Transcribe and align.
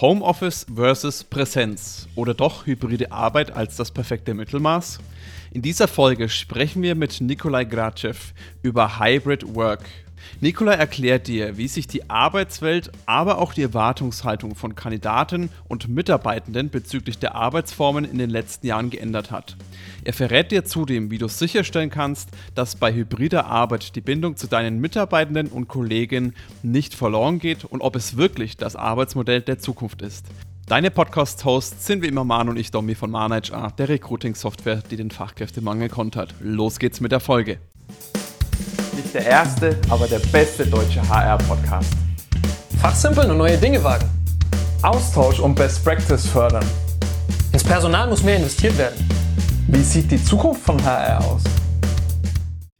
Homeoffice 0.00 0.64
versus 0.72 1.24
Präsenz 1.24 2.06
oder 2.14 2.32
doch 2.32 2.66
hybride 2.66 3.10
Arbeit 3.10 3.50
als 3.50 3.74
das 3.74 3.90
perfekte 3.90 4.32
Mittelmaß? 4.32 5.00
In 5.50 5.60
dieser 5.60 5.88
Folge 5.88 6.28
sprechen 6.28 6.82
wir 6.82 6.94
mit 6.94 7.20
Nikolai 7.20 7.64
Gracev 7.64 8.32
über 8.62 9.00
Hybrid 9.00 9.56
Work. 9.56 9.84
Nikolai 10.40 10.74
erklärt 10.74 11.26
dir, 11.26 11.56
wie 11.56 11.68
sich 11.68 11.86
die 11.86 12.08
Arbeitswelt, 12.08 12.90
aber 13.06 13.38
auch 13.38 13.52
die 13.52 13.62
Erwartungshaltung 13.62 14.54
von 14.54 14.74
Kandidaten 14.74 15.50
und 15.68 15.88
Mitarbeitenden 15.88 16.70
bezüglich 16.70 17.18
der 17.18 17.34
Arbeitsformen 17.34 18.04
in 18.04 18.18
den 18.18 18.30
letzten 18.30 18.66
Jahren 18.66 18.90
geändert 18.90 19.30
hat. 19.30 19.56
Er 20.04 20.12
verrät 20.12 20.50
dir 20.52 20.64
zudem, 20.64 21.10
wie 21.10 21.18
du 21.18 21.28
sicherstellen 21.28 21.90
kannst, 21.90 22.30
dass 22.54 22.76
bei 22.76 22.92
hybrider 22.92 23.46
Arbeit 23.46 23.96
die 23.96 24.00
Bindung 24.00 24.36
zu 24.36 24.46
deinen 24.46 24.80
Mitarbeitenden 24.80 25.48
und 25.48 25.68
Kollegen 25.68 26.34
nicht 26.62 26.94
verloren 26.94 27.38
geht 27.38 27.64
und 27.64 27.80
ob 27.80 27.96
es 27.96 28.16
wirklich 28.16 28.56
das 28.56 28.76
Arbeitsmodell 28.76 29.42
der 29.42 29.58
Zukunft 29.58 30.02
ist. 30.02 30.26
Deine 30.68 30.90
Podcast-Hosts 30.90 31.86
sind 31.86 32.02
wie 32.02 32.08
immer 32.08 32.24
Manu 32.24 32.50
und 32.50 32.58
ich, 32.58 32.70
Domi 32.70 32.94
von 32.94 33.10
ManHR, 33.10 33.72
der 33.78 33.88
Recruiting-Software, 33.88 34.82
die 34.90 34.96
den 34.96 35.10
Fachkräftemangel 35.10 35.88
kontert. 35.88 36.34
Los 36.40 36.78
geht's 36.78 37.00
mit 37.00 37.10
der 37.10 37.20
Folge. 37.20 37.58
Nicht 38.98 39.14
der 39.14 39.26
erste, 39.26 39.80
aber 39.90 40.08
der 40.08 40.18
beste 40.18 40.66
deutsche 40.66 41.00
HR-Podcast. 41.08 41.92
Fachsimpeln 42.82 43.30
und 43.30 43.38
neue 43.38 43.56
Dinge 43.56 43.82
wagen. 43.84 44.10
Austausch 44.82 45.38
und 45.38 45.54
Best 45.54 45.84
Practice 45.84 46.26
fördern. 46.26 46.66
Ins 47.52 47.62
Personal 47.62 48.08
muss 48.08 48.24
mehr 48.24 48.38
investiert 48.38 48.76
werden. 48.76 48.96
Wie 49.68 49.84
sieht 49.84 50.10
die 50.10 50.20
Zukunft 50.20 50.62
von 50.64 50.82
HR 50.82 51.24
aus? 51.24 51.44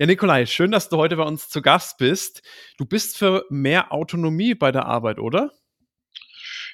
Ja, 0.01 0.07
Nikolai, 0.07 0.45
schön, 0.47 0.73
dass 0.73 0.89
du 0.89 0.97
heute 0.97 1.15
bei 1.15 1.23
uns 1.23 1.51
zu 1.51 1.63
Gast 1.63 1.99
bist. 1.99 2.43
Du 2.79 2.85
bist 2.85 3.17
für 3.17 3.45
mehr 3.49 3.93
Autonomie 3.93 4.57
bei 4.57 4.73
der 4.73 4.87
Arbeit, 4.87 5.21
oder? 5.21 5.53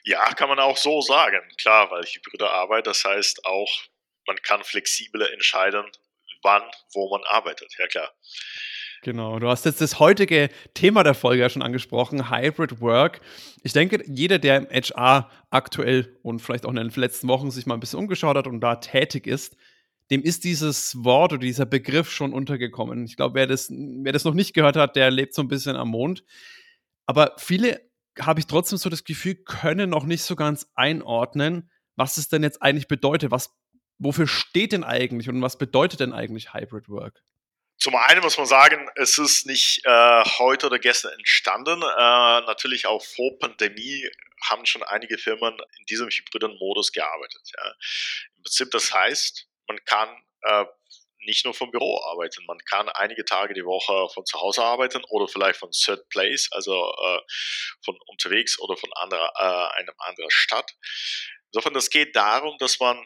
Ja, 0.04 0.24
kann 0.32 0.48
man 0.48 0.58
auch 0.58 0.78
so 0.78 1.02
sagen. 1.02 1.42
Klar, 1.60 1.90
weil 1.90 2.04
hybride 2.04 2.48
Arbeit, 2.48 2.86
das 2.86 3.04
heißt 3.04 3.44
auch, 3.44 3.70
man 4.26 4.36
kann 4.36 4.64
flexibler 4.64 5.30
entscheiden, 5.34 5.84
wann, 6.42 6.62
wo 6.94 7.10
man 7.10 7.22
arbeitet. 7.24 7.74
Ja, 7.78 7.86
klar. 7.88 8.10
Genau, 9.04 9.38
du 9.38 9.48
hast 9.48 9.66
jetzt 9.66 9.82
das 9.82 10.00
heutige 10.00 10.48
Thema 10.72 11.02
der 11.04 11.12
Folge 11.12 11.42
ja 11.42 11.50
schon 11.50 11.60
angesprochen, 11.60 12.30
Hybrid 12.30 12.80
Work. 12.80 13.20
Ich 13.62 13.74
denke, 13.74 14.02
jeder, 14.06 14.38
der 14.38 14.56
im 14.56 14.66
HR 14.66 15.30
aktuell 15.50 16.16
und 16.22 16.40
vielleicht 16.40 16.64
auch 16.64 16.70
in 16.70 16.76
den 16.76 16.88
letzten 16.88 17.28
Wochen 17.28 17.50
sich 17.50 17.66
mal 17.66 17.74
ein 17.74 17.80
bisschen 17.80 17.98
umgeschaut 17.98 18.34
hat 18.34 18.46
und 18.46 18.62
da 18.62 18.76
tätig 18.76 19.26
ist, 19.26 19.58
dem 20.10 20.22
ist 20.22 20.44
dieses 20.44 21.04
Wort 21.04 21.34
oder 21.34 21.42
dieser 21.42 21.66
Begriff 21.66 22.10
schon 22.10 22.32
untergekommen. 22.32 23.04
Ich 23.04 23.16
glaube, 23.16 23.34
wer 23.34 23.46
das, 23.46 23.70
wer 23.70 24.12
das 24.14 24.24
noch 24.24 24.32
nicht 24.32 24.54
gehört 24.54 24.76
hat, 24.76 24.96
der 24.96 25.10
lebt 25.10 25.34
so 25.34 25.42
ein 25.42 25.48
bisschen 25.48 25.76
am 25.76 25.90
Mond. 25.90 26.24
Aber 27.04 27.34
viele 27.36 27.82
habe 28.18 28.40
ich 28.40 28.46
trotzdem 28.46 28.78
so 28.78 28.88
das 28.88 29.04
Gefühl, 29.04 29.34
können 29.34 29.90
noch 29.90 30.06
nicht 30.06 30.22
so 30.22 30.34
ganz 30.34 30.70
einordnen, 30.76 31.70
was 31.94 32.16
es 32.16 32.30
denn 32.30 32.42
jetzt 32.42 32.62
eigentlich 32.62 32.88
bedeutet. 32.88 33.30
Was, 33.30 33.54
wofür 33.98 34.26
steht 34.26 34.72
denn 34.72 34.82
eigentlich 34.82 35.28
und 35.28 35.42
was 35.42 35.58
bedeutet 35.58 36.00
denn 36.00 36.14
eigentlich 36.14 36.54
Hybrid 36.54 36.88
Work? 36.88 37.22
Zum 37.78 37.96
einen 37.96 38.22
muss 38.22 38.38
man 38.38 38.46
sagen, 38.46 38.88
es 38.94 39.18
ist 39.18 39.46
nicht 39.46 39.84
äh, 39.84 40.24
heute 40.38 40.66
oder 40.66 40.78
gestern 40.78 41.12
entstanden. 41.12 41.82
Äh, 41.82 42.40
natürlich 42.46 42.86
auch 42.86 43.04
vor 43.04 43.38
Pandemie 43.38 44.08
haben 44.48 44.66
schon 44.66 44.82
einige 44.82 45.18
Firmen 45.18 45.56
in 45.78 45.86
diesem 45.86 46.08
hybriden 46.08 46.56
Modus 46.58 46.92
gearbeitet. 46.92 47.42
Ja. 47.56 47.74
Im 48.36 48.42
Prinzip, 48.42 48.70
das 48.70 48.92
heißt, 48.92 49.48
man 49.66 49.84
kann 49.84 50.08
äh, 50.42 50.64
nicht 51.26 51.44
nur 51.44 51.54
vom 51.54 51.70
Büro 51.70 52.02
arbeiten. 52.04 52.44
Man 52.46 52.58
kann 52.58 52.88
einige 52.88 53.24
Tage 53.24 53.54
die 53.54 53.64
Woche 53.64 54.12
von 54.12 54.24
zu 54.26 54.40
Hause 54.40 54.62
arbeiten 54.62 55.02
oder 55.08 55.28
vielleicht 55.28 55.58
von 55.58 55.70
Third 55.70 56.08
Place, 56.10 56.48
also 56.52 56.92
äh, 56.92 57.20
von 57.84 57.98
unterwegs 58.06 58.58
oder 58.58 58.76
von 58.76 58.92
anderer, 58.94 59.32
äh, 59.36 59.80
einem 59.80 59.94
anderen 59.98 60.30
Stadt. 60.30 60.74
Insofern, 61.46 61.74
das 61.74 61.90
geht 61.90 62.14
darum, 62.16 62.56
dass 62.58 62.78
man 62.80 63.04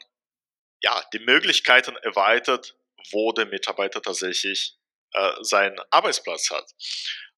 ja 0.82 1.02
die 1.12 1.18
Möglichkeiten 1.20 1.96
erweitert, 1.96 2.76
wo 3.12 3.32
der 3.32 3.46
Mitarbeiter 3.46 4.02
tatsächlich 4.02 4.76
äh, 5.12 5.32
seinen 5.40 5.78
Arbeitsplatz 5.90 6.50
hat. 6.50 6.70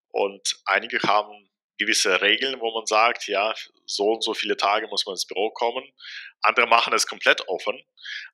Und 0.09 0.57
einige 0.65 1.01
haben 1.03 1.51
gewisse 1.79 2.21
Regeln, 2.21 2.61
wo 2.61 2.73
man 2.73 2.87
sagt, 2.87 3.27
ja, 3.27 3.55
so 3.87 4.13
und 4.13 4.23
so 4.23 4.35
viele 4.35 4.57
Tage 4.57 4.87
muss 4.89 5.07
man 5.07 5.15
ins 5.15 5.27
Büro 5.27 5.51
kommen. 5.51 5.85
Andere 6.43 6.67
machen 6.67 6.93
es 6.93 7.07
komplett 7.07 7.49
offen. 7.49 7.83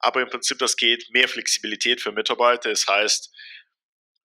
Aber 0.00 0.20
im 0.20 0.28
Prinzip, 0.28 0.58
das 0.58 0.76
geht 0.76 1.08
mehr 1.10 1.28
Flexibilität 1.28 2.00
für 2.00 2.12
Mitarbeiter. 2.12 2.70
Das 2.70 2.86
heißt, 2.86 3.32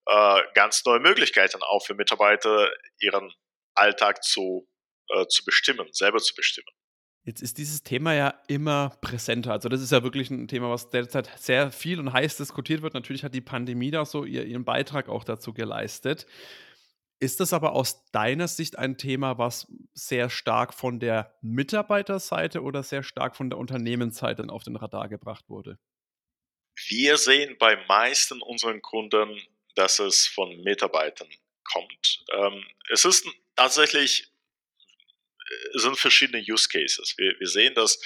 äh, 0.07 0.41
ganz 0.56 0.84
neue 0.86 1.00
Möglichkeiten 1.00 1.62
auch 1.62 1.86
für 1.86 1.94
Mitarbeiter, 1.94 2.72
ihren 3.00 3.34
Alltag 3.75 4.24
zu, 4.24 4.68
äh, 5.09 5.28
zu 5.28 5.46
bestimmen, 5.46 5.88
selber 5.94 6.18
zu 6.18 6.34
bestimmen. 6.36 6.72
Jetzt 7.24 7.44
ist 7.44 7.59
dieses 7.59 7.84
Thema 7.84 8.16
ja 8.16 8.34
immer 8.48 8.98
präsenter. 9.02 9.52
Also 9.52 9.70
das 9.70 9.82
ist 9.82 9.92
ja 9.92 10.02
wirklich 10.02 10.32
ein 10.32 10.48
Thema, 10.48 10.72
was 10.72 10.90
derzeit 10.90 11.30
sehr 11.38 11.72
viel 11.72 12.00
und 12.00 12.14
heiß 12.14 12.38
diskutiert 12.38 12.82
wird. 12.82 12.96
Natürlich 12.96 13.24
hat 13.24 13.36
die 13.36 13.42
Pandemie 13.42 13.92
da 13.92 14.06
so 14.06 14.26
ihren 14.26 14.66
Beitrag 14.66 15.08
auch 15.08 15.24
dazu 15.24 15.54
geleistet. 15.54 16.26
Ist 17.20 17.40
das 17.40 17.54
aber 17.54 17.74
aus 17.74 18.06
deiner 18.06 18.48
Sicht 18.48 18.80
ein 18.80 18.98
Thema, 18.98 19.38
was 19.38 19.68
sehr 19.94 20.31
stark 20.31 20.74
von 20.74 21.00
der 21.00 21.38
Mitarbeiterseite 21.44 22.64
oder 22.64 22.81
sehr 22.81 23.04
stark 23.04 23.36
von 23.36 23.52
der 23.52 23.60
Unternehmensseite 23.60 24.44
auf 24.50 24.64
den 24.64 24.76
Radar 24.76 25.08
gebracht 25.08 25.48
wurde? 25.48 25.78
Wir 26.88 27.18
sehen 27.18 27.58
bei 27.60 27.76
meisten 27.86 28.42
unseren 28.42 28.81
Kunden, 28.81 29.40
dass 29.76 30.00
es 30.00 30.26
von 30.26 30.60
Mitarbeitern 30.64 31.30
kommt. 31.64 32.26
Ähm, 32.34 32.66
es 32.90 33.06
ist 33.06 33.28
tatsächlich 33.56 34.31
sind 35.73 35.97
verschiedene 35.97 36.44
Use 36.47 36.67
Cases. 36.69 37.13
Wir, 37.17 37.39
wir 37.39 37.47
sehen, 37.47 37.73
dass 37.73 38.00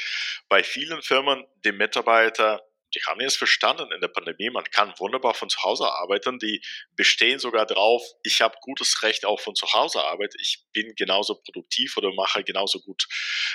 bei 0.50 0.64
vielen 0.64 1.02
Firmen 1.02 1.46
die 1.64 1.72
Mitarbeiter 1.72 2.62
die 2.96 3.02
haben 3.04 3.20
jetzt 3.20 3.38
verstanden 3.38 3.92
in 3.92 4.00
der 4.00 4.08
Pandemie, 4.08 4.50
man 4.50 4.64
kann 4.66 4.94
wunderbar 4.98 5.34
von 5.34 5.50
zu 5.50 5.62
Hause 5.64 5.86
arbeiten. 5.86 6.40
Die 6.40 6.62
bestehen 6.96 7.40
sogar 7.40 7.66
drauf, 7.66 8.02
ich 8.24 8.42
habe 8.42 8.56
gutes 8.62 9.04
Recht 9.04 9.26
auch 9.26 9.40
von 9.40 9.56
zu 9.56 9.68
Hause 9.74 10.02
arbeiten. 10.04 10.38
Ich 10.40 10.64
bin 10.72 10.94
genauso 10.96 11.36
produktiv 11.36 11.98
oder 11.98 12.14
mache 12.14 12.44
genauso 12.44 12.80
gut 12.80 13.08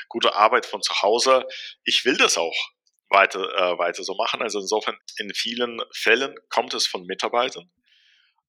gute 0.08 0.34
Arbeit 0.34 0.66
von 0.66 0.82
zu 0.82 1.00
Hause. 1.02 1.46
Ich 1.84 2.04
will 2.04 2.16
das 2.16 2.36
auch 2.36 2.56
weiter, 3.08 3.40
äh, 3.40 3.78
weiter 3.78 4.04
so 4.04 4.14
machen. 4.14 4.42
Also 4.42 4.60
insofern, 4.60 4.98
in 5.16 5.32
vielen 5.34 5.80
Fällen 5.92 6.34
kommt 6.48 6.74
es 6.74 6.86
von 6.86 7.06
Mitarbeitern. 7.06 7.70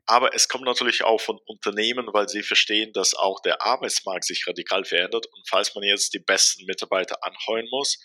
Aber 0.06 0.34
es 0.34 0.48
kommt 0.48 0.66
natürlich 0.66 1.04
auch 1.04 1.22
von 1.22 1.40
Unternehmen, 1.46 2.08
weil 2.12 2.28
sie 2.28 2.44
verstehen, 2.44 2.92
dass 2.94 3.14
auch 3.14 3.40
der 3.42 3.62
Arbeitsmarkt 3.62 4.26
sich 4.26 4.46
radikal 4.48 4.84
verändert. 4.84 5.28
Und 5.28 5.48
falls 5.48 5.74
man 5.76 5.84
jetzt 5.84 6.14
die 6.14 6.20
besten 6.20 6.66
Mitarbeiter 6.66 7.24
anheuern 7.24 7.68
muss, 7.70 8.00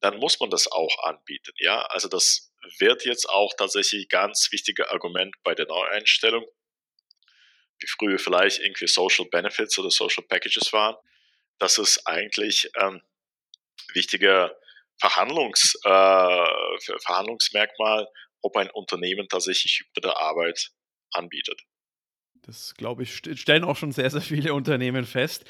dann 0.00 0.18
muss 0.18 0.40
man 0.40 0.50
das 0.50 0.70
auch 0.70 1.04
anbieten. 1.04 1.52
Ja, 1.58 1.82
also 1.82 2.08
das 2.08 2.52
wird 2.78 3.04
jetzt 3.04 3.28
auch 3.28 3.52
tatsächlich 3.56 4.08
ganz 4.08 4.48
wichtiger 4.50 4.90
Argument 4.92 5.34
bei 5.42 5.54
der 5.54 5.66
Neueinstellung, 5.66 6.44
wie 7.80 7.86
früher 7.86 8.18
vielleicht 8.18 8.60
irgendwie 8.60 8.86
Social 8.86 9.26
Benefits 9.30 9.78
oder 9.78 9.90
Social 9.90 10.24
Packages 10.28 10.72
waren. 10.72 10.96
Das 11.58 11.78
ist 11.78 12.06
eigentlich 12.06 12.70
ähm, 12.80 13.02
wichtiger 13.94 14.56
Verhandlungs, 15.00 15.74
äh, 15.84 16.46
Verhandlungsmerkmal, 17.04 18.08
ob 18.40 18.56
ein 18.56 18.70
Unternehmen 18.70 19.28
tatsächlich 19.28 19.80
hybride 19.80 20.16
Arbeit 20.16 20.70
anbietet. 21.12 21.62
Das 22.42 22.74
glaube 22.74 23.04
ich, 23.04 23.22
stellen 23.34 23.64
auch 23.64 23.76
schon 23.76 23.92
sehr, 23.92 24.10
sehr 24.10 24.20
viele 24.20 24.54
Unternehmen 24.54 25.04
fest. 25.04 25.44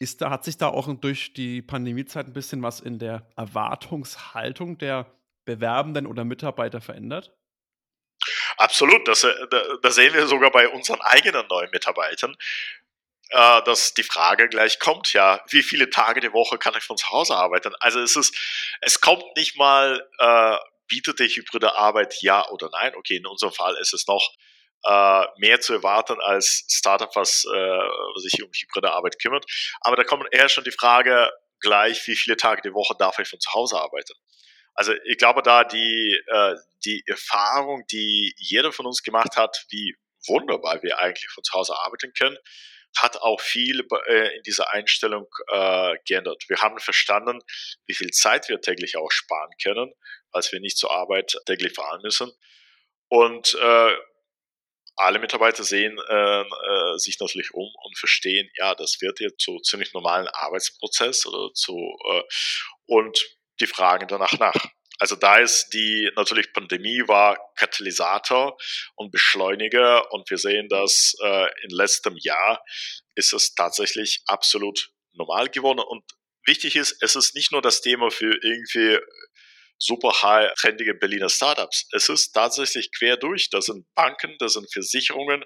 Ist 0.00 0.20
da, 0.20 0.30
hat 0.30 0.44
sich 0.44 0.56
da 0.56 0.68
auch 0.68 0.88
durch 1.00 1.34
die 1.34 1.60
Pandemiezeit 1.60 2.26
ein 2.26 2.32
bisschen 2.32 2.62
was 2.62 2.80
in 2.80 2.98
der 2.98 3.28
Erwartungshaltung 3.36 4.78
der 4.78 5.12
Bewerbenden 5.44 6.06
oder 6.06 6.24
Mitarbeiter 6.24 6.80
verändert? 6.80 7.34
Absolut, 8.56 9.06
das, 9.06 9.24
äh, 9.24 9.34
das 9.82 9.94
sehen 9.94 10.14
wir 10.14 10.26
sogar 10.26 10.50
bei 10.50 10.68
unseren 10.68 11.00
eigenen 11.00 11.46
neuen 11.48 11.70
Mitarbeitern, 11.70 12.36
äh, 13.30 13.62
dass 13.62 13.94
die 13.94 14.02
Frage 14.02 14.48
gleich 14.48 14.78
kommt, 14.78 15.12
ja, 15.12 15.44
wie 15.50 15.62
viele 15.62 15.90
Tage 15.90 16.20
die 16.20 16.32
Woche 16.32 16.58
kann 16.58 16.74
ich 16.76 16.84
von 16.84 16.96
zu 16.96 17.08
Hause 17.10 17.36
arbeiten? 17.36 17.74
Also 17.80 18.00
es 18.00 18.16
ist, 18.16 18.36
es 18.80 19.00
kommt 19.00 19.24
nicht 19.36 19.56
mal, 19.56 20.06
äh, 20.18 20.56
bietet 20.86 21.18
die 21.20 21.28
hybride 21.28 21.76
Arbeit 21.76 22.22
ja 22.22 22.48
oder 22.48 22.70
nein? 22.72 22.94
Okay, 22.96 23.16
in 23.16 23.26
unserem 23.26 23.52
Fall 23.52 23.76
ist 23.76 23.92
es 23.92 24.06
noch 24.06 24.34
äh, 24.84 25.24
mehr 25.38 25.60
zu 25.60 25.74
erwarten 25.74 26.20
als 26.20 26.64
Startup, 26.68 27.10
was, 27.14 27.44
äh, 27.44 27.56
was 27.56 28.22
sich 28.22 28.42
um 28.42 28.50
hybride 28.50 28.92
Arbeit 28.92 29.20
kümmert. 29.20 29.44
Aber 29.80 29.96
da 29.96 30.04
kommt 30.04 30.26
eher 30.32 30.48
schon 30.48 30.64
die 30.64 30.72
Frage 30.72 31.30
gleich, 31.60 32.06
wie 32.06 32.16
viele 32.16 32.36
Tage 32.36 32.62
die 32.62 32.74
Woche 32.74 32.94
darf 32.98 33.18
ich 33.18 33.28
von 33.28 33.40
zu 33.40 33.52
Hause 33.52 33.80
arbeiten? 33.80 34.14
Also 34.74 34.92
ich 35.04 35.18
glaube, 35.18 35.42
da 35.42 35.64
die, 35.64 36.20
äh, 36.26 36.54
die 36.84 37.02
Erfahrung, 37.06 37.84
die 37.90 38.32
jeder 38.36 38.72
von 38.72 38.86
uns 38.86 39.02
gemacht 39.02 39.36
hat, 39.36 39.64
wie 39.70 39.96
wunderbar 40.28 40.82
wir 40.82 40.98
eigentlich 41.00 41.28
von 41.30 41.42
zu 41.42 41.52
Hause 41.52 41.76
arbeiten 41.76 42.12
können, 42.12 42.38
hat 42.96 43.16
auch 43.20 43.40
viel 43.40 43.86
äh, 44.06 44.36
in 44.36 44.42
dieser 44.44 44.72
Einstellung 44.72 45.26
äh, 45.48 45.96
geändert. 46.06 46.44
Wir 46.48 46.58
haben 46.58 46.78
verstanden, 46.78 47.40
wie 47.86 47.94
viel 47.94 48.10
Zeit 48.10 48.48
wir 48.48 48.60
täglich 48.60 48.96
auch 48.96 49.10
sparen 49.10 49.50
können, 49.62 49.92
als 50.30 50.52
wir 50.52 50.60
nicht 50.60 50.78
zur 50.78 50.92
Arbeit 50.92 51.36
täglich 51.46 51.74
fahren 51.74 52.00
müssen. 52.02 52.30
Und 53.08 53.54
äh, 53.54 53.94
alle 54.98 55.18
Mitarbeiter 55.18 55.64
sehen 55.64 55.98
äh, 56.08 56.40
äh, 56.40 56.98
sich 56.98 57.18
natürlich 57.20 57.54
um 57.54 57.68
und 57.84 57.98
verstehen, 57.98 58.50
ja, 58.56 58.74
das 58.74 59.00
wird 59.00 59.20
jetzt 59.20 59.40
zu 59.40 59.58
ziemlich 59.60 59.92
normalen 59.94 60.28
Arbeitsprozess 60.28 61.26
oder 61.26 61.52
zu 61.54 61.76
äh, 62.10 62.22
und 62.86 63.18
die 63.60 63.66
fragen 63.66 64.08
danach 64.08 64.38
nach. 64.38 64.66
Also 64.98 65.14
da 65.14 65.36
ist 65.38 65.70
die 65.70 66.10
natürlich 66.16 66.52
Pandemie 66.52 67.04
war 67.06 67.38
Katalysator 67.54 68.58
und 68.96 69.12
Beschleuniger 69.12 70.12
und 70.12 70.28
wir 70.28 70.38
sehen, 70.38 70.68
dass 70.68 71.14
äh, 71.22 71.46
in 71.62 71.70
letztem 71.70 72.16
Jahr 72.16 72.64
ist 73.14 73.32
es 73.32 73.54
tatsächlich 73.54 74.22
absolut 74.26 74.90
normal 75.12 75.48
geworden 75.48 75.80
und 75.80 76.02
wichtig 76.46 76.74
ist, 76.74 77.00
es 77.00 77.14
ist 77.14 77.36
nicht 77.36 77.52
nur 77.52 77.62
das 77.62 77.80
Thema 77.80 78.10
für 78.10 78.36
irgendwie 78.42 78.98
super 79.78 80.22
high 80.22 80.52
trendige 80.54 80.94
Berliner 80.94 81.28
Startups. 81.28 81.88
Es 81.92 82.08
ist 82.08 82.32
tatsächlich 82.32 82.90
quer 82.96 83.16
durch. 83.16 83.50
Das 83.50 83.66
sind 83.66 83.86
Banken, 83.94 84.36
das 84.38 84.54
sind 84.54 84.72
Versicherungen, 84.72 85.44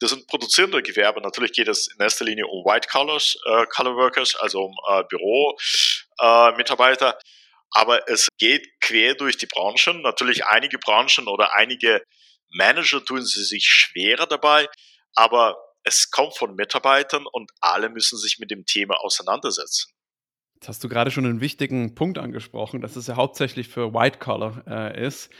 das 0.00 0.10
sind 0.10 0.26
produzierende 0.26 0.82
Gewerbe. 0.82 1.20
Natürlich 1.20 1.52
geht 1.52 1.68
es 1.68 1.86
in 1.88 2.00
erster 2.00 2.24
Linie 2.24 2.46
um 2.46 2.64
White 2.64 2.88
Collars, 2.88 3.36
äh, 3.46 3.66
Color 3.66 3.96
Workers, 3.96 4.34
also 4.36 4.64
um 4.64 4.74
äh, 4.88 5.04
Büromitarbeiter. 5.04 7.10
Äh, 7.10 7.22
aber 7.70 8.08
es 8.08 8.28
geht 8.38 8.68
quer 8.80 9.14
durch 9.14 9.36
die 9.36 9.46
Branchen. 9.46 10.02
Natürlich 10.02 10.46
einige 10.46 10.78
Branchen 10.78 11.28
oder 11.28 11.54
einige 11.54 12.02
Manager 12.50 13.04
tun 13.04 13.24
sie 13.24 13.44
sich 13.44 13.66
schwerer 13.66 14.26
dabei, 14.26 14.68
aber 15.14 15.56
es 15.82 16.10
kommt 16.10 16.36
von 16.36 16.54
Mitarbeitern 16.54 17.26
und 17.30 17.50
alle 17.60 17.88
müssen 17.88 18.18
sich 18.18 18.38
mit 18.38 18.50
dem 18.50 18.66
Thema 18.66 19.00
auseinandersetzen. 19.00 19.92
Jetzt 20.56 20.68
hast 20.68 20.84
du 20.84 20.88
gerade 20.88 21.10
schon 21.10 21.26
einen 21.26 21.40
wichtigen 21.40 21.94
Punkt 21.94 22.18
angesprochen, 22.18 22.80
dass 22.80 22.96
es 22.96 23.06
ja 23.06 23.16
hauptsächlich 23.16 23.68
für 23.68 23.92
White 23.92 24.18
Collar 24.18 24.64
äh, 24.66 25.06
ist. 25.06 25.30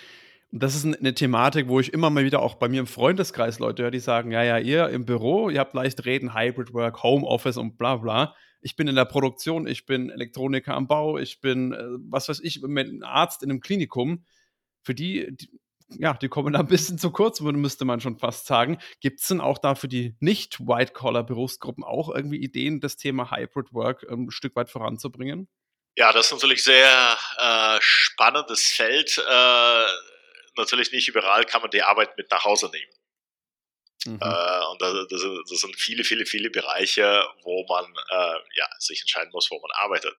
Und 0.53 0.63
das 0.63 0.77
ist 0.77 0.85
eine 0.85 1.15
Thematik, 1.15 1.69
wo 1.69 1.81
ich 1.81 1.93
immer 1.93 2.11
mal 2.11 2.25
wieder 2.25 2.41
auch 2.41 2.55
bei 2.55 2.69
mir 2.69 2.81
im 2.81 2.87
Freundeskreis 2.87 3.59
Leute 3.59 3.83
höre, 3.83 3.91
die 3.91 3.99
sagen, 3.99 4.31
ja, 4.31 4.43
ja, 4.43 4.59
ihr 4.59 4.89
im 4.91 5.05
Büro, 5.05 5.51
ihr 5.51 5.61
habt 5.61 5.75
leicht 5.75 6.05
reden, 6.05 6.35
Hybrid 6.35 6.73
Work, 6.73 7.03
Homeoffice 7.03 7.57
und 7.57 7.79
bla 7.79 7.97
bla. 7.97 8.35
Ich 8.61 8.77
bin 8.77 8.89
in 8.89 8.95
der 8.95 9.07
Produktion, 9.07 9.67
ich 9.67 9.87
bin 9.87 10.11
Elektroniker 10.11 10.75
am 10.75 10.87
Bau, 10.87 11.19
ich 11.19 11.41
bin, 11.41 11.73
äh, 11.73 11.83
was 12.11 12.29
weiß 12.29 12.41
ich, 12.41 12.63
ein 12.63 13.03
Arzt 13.03 13.43
in 13.43 13.51
einem 13.51 13.61
Klinikum. 13.61 14.25
Für 14.83 14.95
die, 14.95 15.35
die 15.35 15.51
ja, 15.89 16.15
die 16.15 16.29
kommen 16.29 16.53
da 16.53 16.61
ein 16.61 16.67
bisschen 16.67 16.99
zu 16.99 17.11
kurz, 17.11 17.41
müsste 17.41 17.85
man 17.85 18.01
schon 18.01 18.19
fast 18.19 18.47
sagen. 18.47 18.79
Gibt 19.01 19.21
es 19.21 19.29
denn 19.29 19.41
auch 19.41 19.59
da 19.59 19.75
für 19.75 19.89
die 19.89 20.17
nicht-White-Collar-Berufsgruppen 20.21 21.85
auch 21.85 22.13
irgendwie 22.13 22.39
Ideen, 22.39 22.81
das 22.81 22.97
Thema 22.97 23.31
Hybrid 23.31 23.73
Work 23.73 24.05
ähm, 24.11 24.27
ein 24.27 24.31
Stück 24.31 24.57
weit 24.57 24.71
voranzubringen? 24.71 25.49
Ja, 25.97 26.13
das 26.13 26.27
ist 26.27 26.33
natürlich 26.33 26.65
sehr 26.65 27.17
äh, 27.39 27.79
spannendes 27.81 28.65
Feld. 28.65 29.17
Äh, 29.19 29.87
natürlich 30.57 30.93
nicht 30.93 31.09
überall 31.09 31.45
kann 31.45 31.63
man 31.63 31.71
die 31.71 31.83
Arbeit 31.83 32.17
mit 32.17 32.31
nach 32.31 32.45
Hause 32.45 32.71
nehmen. 32.71 32.93
Mhm. 34.07 34.21
Äh, 34.21 34.67
und 34.71 34.83
das, 34.83 35.07
das, 35.09 35.23
das, 35.49 35.61
sind 35.61 35.77
viele, 35.77 36.05
viele, 36.05 36.27
viele 36.27 36.51
Bereiche, 36.51 37.25
wo 37.43 37.65
man 37.69 37.85
äh, 37.85 38.39
ja, 38.57 38.69
sich 38.79 39.01
entscheiden 39.01 39.31
muss, 39.33 39.51
wo 39.51 39.61
man 39.61 39.71
arbeitet. 39.73 40.15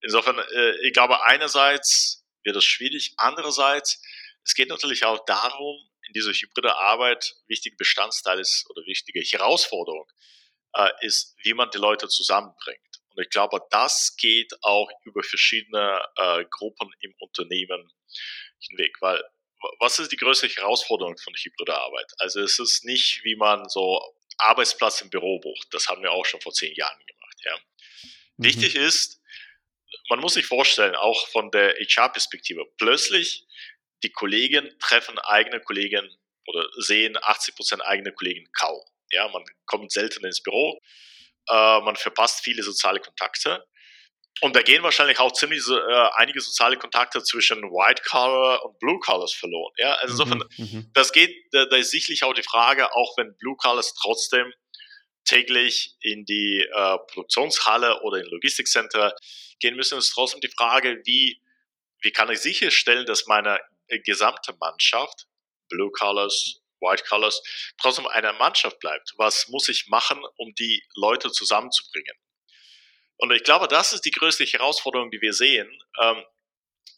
Insofern, 0.00 0.38
äh, 0.38 0.86
ich 0.86 0.92
glaube, 0.92 1.22
einerseits 1.24 2.24
wird 2.42 2.56
es 2.56 2.64
schwierig, 2.64 3.14
andererseits 3.16 4.02
es 4.46 4.54
geht 4.54 4.68
natürlich 4.68 5.04
auch 5.04 5.24
darum, 5.24 5.76
in 6.06 6.12
dieser 6.12 6.32
hybride 6.32 6.76
Arbeit 6.76 7.34
wichtige 7.48 7.74
Bestandteil 7.74 8.38
ist 8.38 8.64
oder 8.70 8.86
wichtige 8.86 9.20
Herausforderung 9.20 10.06
äh, 10.74 10.88
ist, 11.00 11.34
wie 11.42 11.52
man 11.52 11.68
die 11.70 11.78
Leute 11.78 12.06
zusammenbringt. 12.06 12.80
Und 13.10 13.22
ich 13.24 13.30
glaube, 13.30 13.60
das 13.70 14.16
geht 14.16 14.52
auch 14.62 14.88
über 15.02 15.24
verschiedene 15.24 16.00
äh, 16.16 16.44
Gruppen 16.48 16.92
im 17.00 17.12
Unternehmen 17.18 17.92
hinweg, 18.60 18.94
weil 19.00 19.20
was 19.80 19.98
ist 19.98 20.12
die 20.12 20.16
größte 20.16 20.46
Herausforderung 20.46 21.16
von 21.18 21.34
hybrider 21.34 21.80
Arbeit? 21.80 22.12
Also 22.18 22.40
es 22.40 22.60
ist 22.60 22.84
nicht, 22.84 23.24
wie 23.24 23.34
man 23.34 23.68
so 23.68 24.00
Arbeitsplatz 24.38 25.00
im 25.00 25.10
Büro 25.10 25.40
bucht. 25.40 25.66
Das 25.72 25.88
haben 25.88 26.02
wir 26.02 26.12
auch 26.12 26.24
schon 26.24 26.40
vor 26.40 26.52
zehn 26.52 26.74
Jahren 26.76 27.00
gemacht. 27.04 27.36
Ja. 27.44 27.58
Mhm. 28.36 28.44
Wichtig 28.44 28.76
ist, 28.76 29.20
man 30.08 30.20
muss 30.20 30.34
sich 30.34 30.46
vorstellen, 30.46 30.94
auch 30.94 31.26
von 31.28 31.50
der 31.50 31.74
HR-Perspektive, 31.74 32.64
plötzlich 32.76 33.46
die 34.02 34.12
Kollegen 34.12 34.70
treffen 34.78 35.18
eigene 35.18 35.60
Kollegen 35.60 36.08
oder 36.46 36.68
sehen 36.78 37.16
80 37.20 37.56
Prozent 37.56 37.84
eigene 37.84 38.12
Kollegen 38.12 38.46
kaum. 38.52 38.80
Ja, 39.10 39.28
man 39.28 39.44
kommt 39.66 39.92
selten 39.92 40.24
ins 40.24 40.42
Büro, 40.42 40.80
äh, 41.48 41.80
man 41.80 41.96
verpasst 41.96 42.42
viele 42.42 42.62
soziale 42.62 43.00
Kontakte. 43.00 43.64
Und 44.42 44.54
da 44.54 44.60
gehen 44.60 44.82
wahrscheinlich 44.82 45.18
auch 45.18 45.32
ziemlich 45.32 45.66
äh, 45.66 46.08
einige 46.14 46.40
soziale 46.40 46.76
Kontakte 46.76 47.22
zwischen 47.22 47.62
White 47.62 48.02
Collar 48.02 48.62
und 48.66 48.78
Blue 48.78 48.98
Collars 48.98 49.32
verloren. 49.32 49.72
Ja, 49.78 49.94
also 49.94 50.12
insofern, 50.12 50.44
mhm, 50.58 50.64
mhm, 50.64 50.90
das 50.92 51.12
geht, 51.12 51.34
da, 51.52 51.64
da, 51.64 51.76
ist 51.76 51.90
sicherlich 51.90 52.22
auch 52.22 52.34
die 52.34 52.42
Frage, 52.42 52.94
auch 52.94 53.16
wenn 53.16 53.34
Blue 53.38 53.56
Collars 53.56 53.94
trotzdem 53.94 54.52
täglich 55.24 55.96
in 56.00 56.26
die 56.26 56.60
äh, 56.60 56.98
Produktionshalle 57.08 58.02
oder 58.02 58.18
in 58.18 58.26
Logistikcenter 58.26 59.14
gehen 59.58 59.74
müssen, 59.74 59.98
ist 59.98 60.10
trotzdem 60.10 60.40
die 60.40 60.52
Frage, 60.54 61.00
wie, 61.04 61.40
wie 62.02 62.12
kann 62.12 62.30
ich 62.30 62.40
sicherstellen, 62.40 63.06
dass 63.06 63.26
meine 63.26 63.58
gesamte 64.04 64.54
Mannschaft, 64.60 65.26
Blue 65.68 65.90
Colors, 65.90 66.60
White 66.80 67.04
Colors, 67.08 67.42
trotzdem 67.80 68.06
eine 68.06 68.32
Mannschaft 68.34 68.78
bleibt. 68.80 69.14
Was 69.16 69.48
muss 69.48 69.68
ich 69.68 69.86
machen, 69.88 70.22
um 70.36 70.54
die 70.54 70.84
Leute 70.94 71.30
zusammenzubringen? 71.30 72.16
Und 73.18 73.32
ich 73.32 73.44
glaube, 73.44 73.66
das 73.66 73.92
ist 73.92 74.04
die 74.04 74.10
größte 74.10 74.44
Herausforderung, 74.44 75.10
die 75.10 75.20
wir 75.20 75.32
sehen. 75.32 75.70
Ähm, 76.00 76.22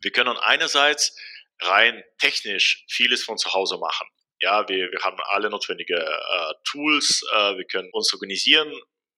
wir 0.00 0.11
können 0.11 0.37
einerseits 0.37 1.17
rein 1.61 2.02
technisch 2.19 2.85
vieles 2.88 3.25
von 3.25 3.38
zu 3.38 3.52
Hause 3.52 3.79
machen. 3.79 4.08
Ja, 4.40 4.69
wir, 4.69 4.90
wir 4.90 5.00
haben 5.00 5.19
alle 5.25 5.50
notwendige 5.50 5.96
äh, 5.96 6.55
Tools, 6.64 7.25
äh, 7.35 7.56
wir 7.56 7.64
können 7.64 7.88
uns 7.93 8.12
organisieren. 8.12 8.73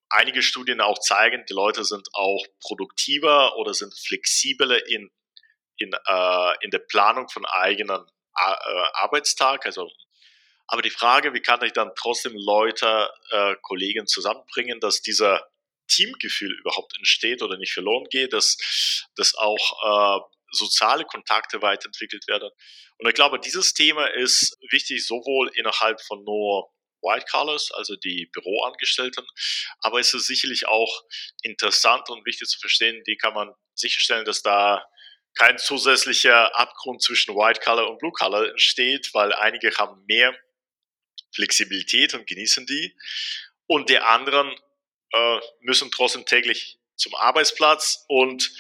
Einige 0.09 0.43
Studien 0.43 0.81
auch 0.81 0.99
zeigen, 0.99 1.45
die 1.49 1.53
Leute 1.53 1.85
sind 1.85 2.09
auch 2.15 2.45
produktiver 2.61 3.57
oder 3.57 3.75
sind 3.75 3.95
flexibler 3.97 4.87
in 4.89 5.11
in, 5.81 5.93
äh, 5.93 6.55
in 6.61 6.71
der 6.71 6.79
Planung 6.79 7.29
von 7.29 7.45
eigenen 7.47 8.07
äh, 8.37 8.85
Arbeitstag. 8.95 9.67
Also, 9.67 9.91
aber 10.67 10.83
die 10.83 10.91
Frage, 10.91 11.35
wie 11.35 11.41
kann 11.41 11.65
ich 11.65 11.73
dann 11.73 11.91
trotzdem 11.97 12.35
Leute, 12.37 13.11
äh, 13.31 13.57
Kollegen 13.63 14.07
zusammenbringen, 14.07 14.79
dass 14.81 15.03
dieser 15.03 15.49
Teamgefühl 15.89 16.53
überhaupt 16.61 16.97
entsteht 16.97 17.43
oder 17.43 17.57
nicht 17.57 17.73
verloren 17.73 18.07
geht, 18.11 18.33
dass, 18.33 19.07
dass 19.17 19.35
auch 19.35 20.21
äh, 20.21 20.21
soziale 20.53 21.05
Kontakte 21.05 21.63
weiterentwickelt 21.63 22.27
werden. 22.29 22.51
Und 22.99 23.09
ich 23.09 23.15
glaube, 23.15 23.41
dieses 23.41 23.73
Thema 23.75 24.07
ist 24.07 24.57
wichtig 24.71 25.07
sowohl 25.07 25.51
innerhalb 25.55 26.01
von 26.03 26.23
nur 26.25 26.71
White 27.03 27.27
Collars, 27.31 27.71
also 27.73 27.97
die 27.97 28.27
Büroangestellten, 28.33 29.27
aber 29.81 30.01
es 30.01 30.13
ist 30.13 30.27
sicherlich 30.27 30.69
auch 30.69 31.03
interessant 31.43 32.11
und 32.11 32.27
wichtig 32.27 32.49
zu 32.49 32.59
verstehen, 32.59 33.03
wie 33.07 33.17
kann 33.17 33.33
man 33.33 33.55
sicherstellen, 33.75 34.27
dass 34.27 34.43
da 34.43 34.85
kein 35.35 35.59
zusätzlicher 35.59 36.55
Abgrund 36.57 37.03
zwischen 37.03 37.35
White 37.35 37.61
Color 37.61 37.91
und 37.91 37.99
Blue 37.99 38.13
Color 38.13 38.51
entsteht, 38.51 39.11
weil 39.15 39.33
einige 39.33 39.71
haben 39.77 40.05
mehr 40.07 40.37
Flexibilität 41.35 42.15
und 42.15 42.27
genießen 42.27 42.67
die 42.67 42.97
und 43.67 43.89
die 43.89 43.99
anderen 43.99 44.53
äh, 45.13 45.41
müssen 45.61 45.91
trotzdem 45.91 46.25
täglich 46.25 46.79
zum 46.97 47.15
Arbeitsplatz 47.15 48.05
und 48.09 48.51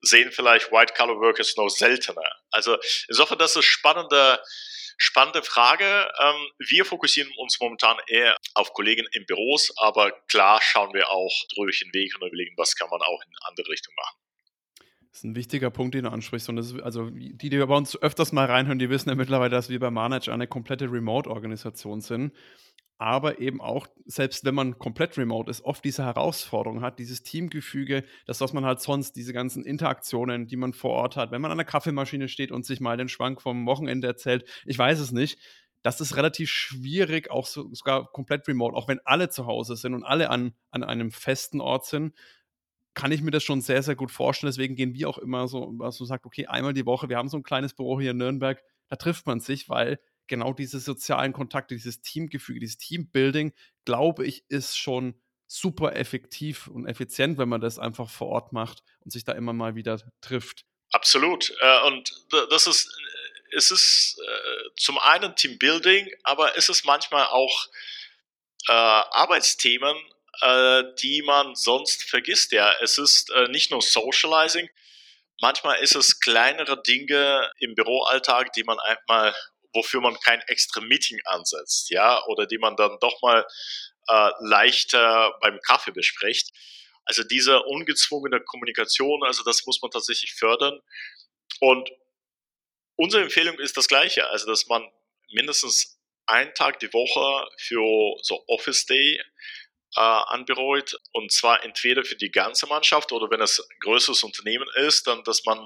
sehen 0.00 0.32
vielleicht 0.32 0.70
White 0.70 0.94
Collar 0.94 1.16
Workers 1.16 1.56
noch 1.56 1.68
seltener. 1.68 2.30
Also 2.50 2.76
insofern 3.08 3.38
das 3.38 3.52
ist 3.52 3.56
eine 3.56 3.62
spannende, 3.62 4.42
spannende 4.98 5.42
Frage. 5.42 6.12
Ähm, 6.20 6.50
wir 6.58 6.84
fokussieren 6.84 7.32
uns 7.38 7.58
momentan 7.60 7.96
eher 8.08 8.36
auf 8.54 8.72
Kollegen 8.72 9.06
in 9.12 9.24
Büros, 9.26 9.72
aber 9.76 10.12
klar 10.28 10.60
schauen 10.62 10.92
wir 10.94 11.08
auch 11.10 11.32
durch 11.54 11.80
den 11.80 11.92
Weg 11.94 12.14
und 12.14 12.26
überlegen, 12.26 12.56
was 12.56 12.76
kann 12.76 12.90
man 12.90 13.02
auch 13.02 13.22
in 13.26 13.32
andere 13.48 13.68
Richtungen 13.68 13.96
machen. 13.96 14.25
Das 15.16 15.20
ist 15.20 15.30
ein 15.30 15.34
wichtiger 15.34 15.70
Punkt, 15.70 15.94
den 15.94 16.04
du 16.04 16.12
ansprichst. 16.12 16.50
Und 16.50 16.58
ist, 16.58 16.78
also 16.82 17.08
die, 17.08 17.48
die 17.48 17.56
bei 17.56 17.74
uns 17.74 17.96
öfters 17.96 18.32
mal 18.32 18.44
reinhören, 18.44 18.78
die 18.78 18.90
wissen 18.90 19.08
ja 19.08 19.14
mittlerweile, 19.14 19.48
dass 19.48 19.70
wir 19.70 19.80
bei 19.80 19.90
Manage 19.90 20.30
eine 20.30 20.46
komplette 20.46 20.92
Remote-Organisation 20.92 22.02
sind. 22.02 22.34
Aber 22.98 23.40
eben 23.40 23.62
auch, 23.62 23.86
selbst 24.04 24.44
wenn 24.44 24.54
man 24.54 24.78
komplett 24.78 25.16
remote 25.16 25.50
ist, 25.50 25.64
oft 25.64 25.82
diese 25.86 26.04
Herausforderung 26.04 26.82
hat, 26.82 26.98
dieses 26.98 27.22
Teamgefüge, 27.22 28.04
das, 28.26 28.42
was 28.42 28.52
man 28.52 28.66
halt 28.66 28.80
sonst, 28.80 29.16
diese 29.16 29.32
ganzen 29.32 29.64
Interaktionen, 29.64 30.48
die 30.48 30.56
man 30.56 30.74
vor 30.74 30.90
Ort 30.90 31.16
hat, 31.16 31.30
wenn 31.30 31.40
man 31.40 31.50
an 31.50 31.56
der 31.56 31.66
Kaffeemaschine 31.66 32.28
steht 32.28 32.52
und 32.52 32.66
sich 32.66 32.80
mal 32.80 32.98
den 32.98 33.08
Schwank 33.08 33.40
vom 33.40 33.64
Wochenende 33.64 34.06
erzählt, 34.06 34.46
ich 34.66 34.78
weiß 34.78 34.98
es 35.00 35.12
nicht. 35.12 35.38
Das 35.82 36.02
ist 36.02 36.16
relativ 36.16 36.50
schwierig, 36.50 37.30
auch 37.30 37.46
so, 37.46 37.72
sogar 37.72 38.12
komplett 38.12 38.46
remote, 38.48 38.76
auch 38.76 38.86
wenn 38.86 39.00
alle 39.06 39.30
zu 39.30 39.46
Hause 39.46 39.76
sind 39.76 39.94
und 39.94 40.04
alle 40.04 40.28
an, 40.28 40.52
an 40.70 40.84
einem 40.84 41.10
festen 41.10 41.62
Ort 41.62 41.86
sind 41.86 42.12
kann 42.96 43.12
ich 43.12 43.20
mir 43.20 43.30
das 43.30 43.44
schon 43.44 43.60
sehr, 43.60 43.82
sehr 43.82 43.94
gut 43.94 44.10
vorstellen. 44.10 44.50
Deswegen 44.50 44.74
gehen 44.74 44.94
wir 44.94 45.08
auch 45.08 45.18
immer 45.18 45.46
so, 45.48 45.70
was 45.76 45.98
du 45.98 46.06
sagst, 46.06 46.24
okay, 46.24 46.46
einmal 46.46 46.72
die 46.72 46.86
Woche, 46.86 47.08
wir 47.08 47.18
haben 47.18 47.28
so 47.28 47.36
ein 47.36 47.42
kleines 47.42 47.74
Büro 47.74 48.00
hier 48.00 48.12
in 48.12 48.16
Nürnberg, 48.16 48.60
da 48.88 48.96
trifft 48.96 49.26
man 49.26 49.38
sich, 49.38 49.68
weil 49.68 50.00
genau 50.26 50.54
diese 50.54 50.80
sozialen 50.80 51.34
Kontakte, 51.34 51.74
dieses 51.74 52.00
Teamgefüge, 52.00 52.58
dieses 52.58 52.78
Teambuilding, 52.78 53.52
glaube 53.84 54.26
ich, 54.26 54.44
ist 54.48 54.76
schon 54.78 55.20
super 55.46 55.94
effektiv 55.94 56.68
und 56.68 56.86
effizient, 56.86 57.36
wenn 57.38 57.50
man 57.50 57.60
das 57.60 57.78
einfach 57.78 58.08
vor 58.08 58.28
Ort 58.28 58.52
macht 58.52 58.82
und 59.04 59.12
sich 59.12 59.24
da 59.24 59.32
immer 59.32 59.52
mal 59.52 59.74
wieder 59.74 60.00
trifft. 60.22 60.64
Absolut. 60.90 61.52
Äh, 61.60 61.86
und 61.86 62.12
das 62.50 62.66
ist 62.66 62.90
es 63.52 63.70
ist 63.70 64.18
äh, 64.18 64.70
zum 64.76 64.98
einen 64.98 65.36
Teambuilding, 65.36 66.08
aber 66.24 66.56
es 66.56 66.68
ist 66.68 66.84
manchmal 66.84 67.26
auch 67.26 67.66
äh, 68.68 68.72
Arbeitsthemen, 68.72 69.96
äh, 70.40 70.84
die 71.00 71.22
man 71.22 71.54
sonst 71.54 72.02
vergisst. 72.04 72.52
Ja, 72.52 72.72
es 72.80 72.98
ist 72.98 73.30
äh, 73.30 73.48
nicht 73.48 73.70
nur 73.70 73.82
Socializing, 73.82 74.68
manchmal 75.40 75.78
ist 75.78 75.94
es 75.94 76.20
kleinere 76.20 76.82
Dinge 76.82 77.50
im 77.58 77.74
Büroalltag, 77.74 78.52
die 78.52 78.64
man 78.64 78.78
einmal, 78.80 79.34
wofür 79.72 80.00
man 80.00 80.18
kein 80.20 80.40
extra 80.42 80.80
Meeting 80.80 81.18
ansetzt, 81.24 81.90
ja, 81.90 82.24
oder 82.26 82.46
die 82.46 82.58
man 82.58 82.76
dann 82.76 82.98
doch 83.00 83.20
mal 83.22 83.46
äh, 84.08 84.30
leichter 84.40 85.36
beim 85.40 85.60
Kaffee 85.60 85.92
bespricht. 85.92 86.50
Also 87.04 87.22
diese 87.22 87.62
ungezwungene 87.62 88.40
Kommunikation, 88.40 89.22
also 89.24 89.44
das 89.44 89.64
muss 89.66 89.80
man 89.80 89.90
tatsächlich 89.90 90.34
fördern. 90.34 90.80
Und 91.60 91.90
unsere 92.96 93.22
Empfehlung 93.22 93.58
ist 93.58 93.76
das 93.76 93.88
gleiche, 93.88 94.28
also 94.28 94.46
dass 94.46 94.66
man 94.66 94.88
mindestens 95.30 95.98
einen 96.26 96.52
Tag 96.54 96.80
die 96.80 96.92
Woche 96.92 97.48
für 97.58 98.18
so 98.22 98.42
Office 98.48 98.86
Day 98.86 99.20
äh, 99.96 100.00
anbereut 100.00 100.96
und 101.12 101.32
zwar 101.32 101.64
entweder 101.64 102.04
für 102.04 102.16
die 102.16 102.30
ganze 102.30 102.66
Mannschaft 102.66 103.12
oder 103.12 103.30
wenn 103.30 103.40
es 103.40 103.60
ein 103.60 103.78
größeres 103.80 104.22
Unternehmen 104.22 104.68
ist, 104.76 105.06
dann 105.06 105.24
dass 105.24 105.44
man 105.44 105.64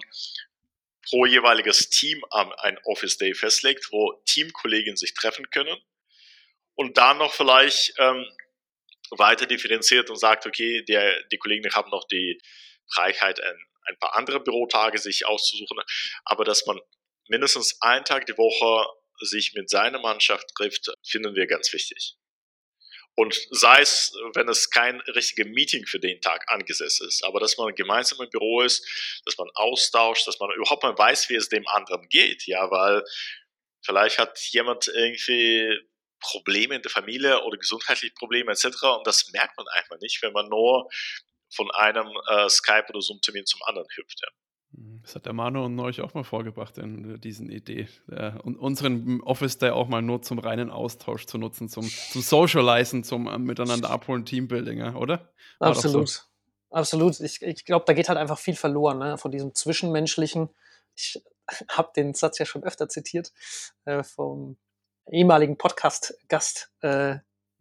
pro 1.09 1.27
jeweiliges 1.27 1.91
Team 1.91 2.23
ein 2.31 2.79
Office 2.85 3.17
Day 3.19 3.35
festlegt, 3.35 3.89
wo 3.91 4.23
Teamkollegen 4.27 4.97
sich 4.97 5.15
treffen 5.15 5.51
können 5.51 5.77
und 6.75 6.97
dann 6.97 7.19
noch 7.19 7.33
vielleicht 7.33 7.95
ähm, 7.99 8.27
weiter 9.11 9.47
differenziert 9.47 10.11
und 10.11 10.17
sagt, 10.17 10.47
okay, 10.47 10.85
der, 10.85 11.25
die 11.29 11.39
Kollegen 11.39 11.73
haben 11.73 11.91
noch 11.91 12.07
die 12.07 12.41
Freiheit, 12.95 13.41
ein, 13.41 13.59
ein 13.87 13.99
paar 13.99 14.15
andere 14.15 14.41
Bürotage 14.41 14.99
sich 14.99 15.27
auszusuchen, 15.27 15.79
aber 16.25 16.45
dass 16.45 16.67
man 16.67 16.79
mindestens 17.29 17.81
einen 17.81 18.05
Tag 18.05 18.27
die 18.27 18.37
Woche 18.37 18.87
sich 19.21 19.53
mit 19.55 19.69
seiner 19.69 19.99
Mannschaft 19.99 20.47
trifft, 20.57 20.91
finden 21.05 21.35
wir 21.35 21.47
ganz 21.47 21.73
wichtig. 21.73 22.17
Und 23.21 23.39
sei 23.51 23.83
es, 23.83 24.15
wenn 24.33 24.49
es 24.49 24.71
kein 24.71 24.99
richtiges 25.01 25.45
Meeting 25.45 25.85
für 25.85 26.01
den 26.01 26.23
Tag 26.23 26.51
angesetzt 26.51 27.03
ist, 27.03 27.23
aber 27.23 27.39
dass 27.39 27.59
man 27.59 27.75
gemeinsam 27.75 28.19
im 28.23 28.31
Büro 28.31 28.63
ist, 28.63 28.83
dass 29.27 29.37
man 29.37 29.51
austauscht, 29.53 30.27
dass 30.27 30.41
man 30.41 30.51
überhaupt 30.53 30.83
mal 30.83 30.97
weiß, 30.97 31.29
wie 31.29 31.35
es 31.35 31.51
dem 31.51 31.69
anderen 31.69 32.09
geht, 32.09 32.47
ja, 32.47 32.71
weil 32.71 33.05
vielleicht 33.83 34.19
hat 34.19 34.39
jemand 34.53 34.89
irgendwie 34.89 35.79
Probleme 36.19 36.77
in 36.77 36.81
der 36.81 36.91
Familie 36.91 37.43
oder 37.43 37.59
gesundheitliche 37.59 38.15
Probleme 38.15 38.53
etc. 38.53 38.65
Und 38.97 39.07
das 39.07 39.31
merkt 39.33 39.55
man 39.59 39.67
einfach 39.69 39.99
nicht, 40.01 40.23
wenn 40.23 40.33
man 40.33 40.49
nur 40.49 40.89
von 41.55 41.71
einem 41.73 42.09
äh, 42.27 42.49
Skype 42.49 42.87
oder 42.89 43.03
Zoom-Termin 43.03 43.45
zum 43.45 43.63
anderen 43.65 43.89
hüpft. 43.97 44.19
Ja. 44.23 44.29
Mhm. 44.73 45.01
Das 45.03 45.15
hat 45.15 45.27
der 45.27 45.33
Manu 45.33 45.65
und 45.65 45.79
euch 45.81 46.01
auch 46.01 46.15
mal 46.15 46.25
vorgebracht, 46.25 46.79
in 46.79 47.21
diesen 47.21 47.51
Idee. 47.51 47.89
Der, 48.09 48.45
und 48.45 48.57
unseren 48.57 49.21
Office 49.23 49.59
Day 49.59 49.71
auch 49.71 49.89
mal 49.89 50.03
nur 50.03 50.23
zum 50.23 50.39
reinen 50.39 50.71
Austausch 50.71 51.27
zu 51.27 51.39
nutzen, 51.39 51.69
zum, 51.69 51.89
zum 51.89 52.23
Socializen, 52.23 53.05
zum 53.05 53.27
äh, 53.27 53.39
Miteinander 53.39 53.91
abholen, 53.91 54.25
Teambuilding, 54.25 54.95
oder? 54.95 55.31
War 55.59 55.71
Absolut. 55.71 56.09
So? 56.09 56.23
Absolut. 56.71 57.21
Ich, 57.21 57.43
ich 57.43 57.65
glaube, 57.65 57.85
da 57.87 57.93
geht 57.93 58.09
halt 58.09 58.19
einfach 58.19 58.39
viel 58.39 58.57
verloren, 58.57 58.99
ne? 58.99 59.19
von 59.19 59.31
diesem 59.31 59.55
Zwischenmenschlichen. 59.55 60.51
Ich 60.95 61.23
habe 61.69 61.91
den 61.97 62.15
Satz 62.15 62.39
ja 62.39 62.47
schon 62.47 62.63
öfter 62.63 62.89
zitiert 62.89 63.33
äh, 63.85 64.03
vom 64.03 64.57
ehemaligen 65.11 65.57
Podcast-Gast, 65.57 66.71
äh, 66.83 67.17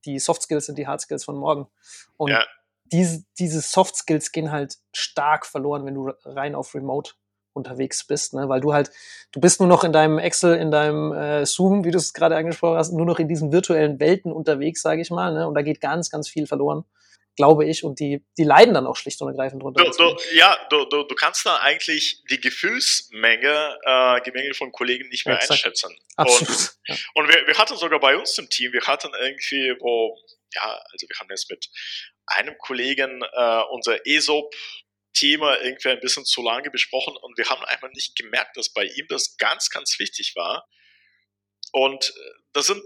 die 0.05 0.19
Soft 0.19 0.43
Skills 0.43 0.67
sind 0.67 0.77
die 0.77 0.87
Hard 0.87 1.01
Skills 1.01 1.25
von 1.25 1.35
morgen. 1.35 1.67
Und 2.15 2.31
ja 2.31 2.45
diese, 2.91 3.23
diese 3.37 3.61
Soft 3.61 3.95
Skills 3.95 4.31
gehen 4.31 4.51
halt 4.51 4.75
stark 4.93 5.45
verloren, 5.45 5.85
wenn 5.85 5.95
du 5.95 6.11
rein 6.25 6.55
auf 6.55 6.75
Remote 6.75 7.13
unterwegs 7.53 8.05
bist, 8.05 8.33
ne? 8.33 8.47
weil 8.47 8.61
du 8.61 8.73
halt, 8.73 8.91
du 9.31 9.39
bist 9.39 9.59
nur 9.59 9.67
noch 9.67 9.83
in 9.83 9.91
deinem 9.91 10.19
Excel, 10.19 10.55
in 10.55 10.71
deinem 10.71 11.13
äh, 11.13 11.45
Zoom, 11.45 11.83
wie 11.83 11.91
du 11.91 11.97
es 11.97 12.13
gerade 12.13 12.35
angesprochen 12.35 12.77
hast, 12.77 12.91
nur 12.91 13.05
noch 13.05 13.19
in 13.19 13.27
diesen 13.27 13.51
virtuellen 13.51 13.99
Welten 13.99 14.31
unterwegs, 14.31 14.81
sage 14.81 15.01
ich 15.01 15.09
mal, 15.09 15.33
ne? 15.33 15.47
und 15.47 15.55
da 15.55 15.61
geht 15.61 15.81
ganz, 15.81 16.09
ganz 16.09 16.29
viel 16.29 16.47
verloren, 16.47 16.85
glaube 17.35 17.65
ich, 17.65 17.83
und 17.83 17.99
die, 17.99 18.23
die 18.37 18.43
leiden 18.43 18.73
dann 18.73 18.85
auch 18.85 18.95
schlicht 18.95 19.21
und 19.21 19.29
ergreifend 19.29 19.63
drunter. 19.63 19.83
Du, 19.83 19.91
du, 19.91 20.15
ja, 20.33 20.57
du, 20.69 20.85
du, 20.85 21.03
du 21.03 21.15
kannst 21.15 21.45
da 21.45 21.57
eigentlich 21.57 22.23
die 22.29 22.39
Gefühlsmenge, 22.39 23.77
äh, 23.83 24.21
die 24.25 24.31
Menge 24.31 24.53
von 24.53 24.71
Kollegen 24.71 25.07
nicht 25.09 25.25
mehr 25.25 25.39
ja, 25.41 25.49
einschätzen. 25.49 25.95
Absolut. 26.17 26.49
Und, 26.49 26.77
ja. 26.87 26.95
und 27.15 27.27
wir, 27.29 27.47
wir 27.47 27.57
hatten 27.57 27.77
sogar 27.77 27.99
bei 27.99 28.17
uns 28.17 28.37
im 28.37 28.49
Team, 28.49 28.73
wir 28.73 28.81
hatten 28.81 29.11
irgendwie, 29.21 29.73
wo, 29.79 30.17
ja, 30.53 30.81
also 30.91 31.07
wir 31.07 31.15
haben 31.19 31.29
jetzt 31.29 31.49
mit 31.49 31.69
einem 32.29 32.57
Kollegen 32.57 33.21
äh, 33.21 33.61
unser 33.71 34.05
ESOP-Thema 34.05 35.61
irgendwie 35.61 35.89
ein 35.89 35.99
bisschen 35.99 36.25
zu 36.25 36.41
lange 36.41 36.69
besprochen 36.71 37.15
und 37.17 37.37
wir 37.37 37.49
haben 37.49 37.63
einfach 37.65 37.89
nicht 37.89 38.15
gemerkt, 38.15 38.57
dass 38.57 38.69
bei 38.69 38.85
ihm 38.85 39.07
das 39.07 39.37
ganz, 39.37 39.69
ganz 39.69 39.99
wichtig 39.99 40.35
war. 40.35 40.67
Und 41.71 42.09
äh, 42.09 42.31
das 42.53 42.67
sind, 42.67 42.81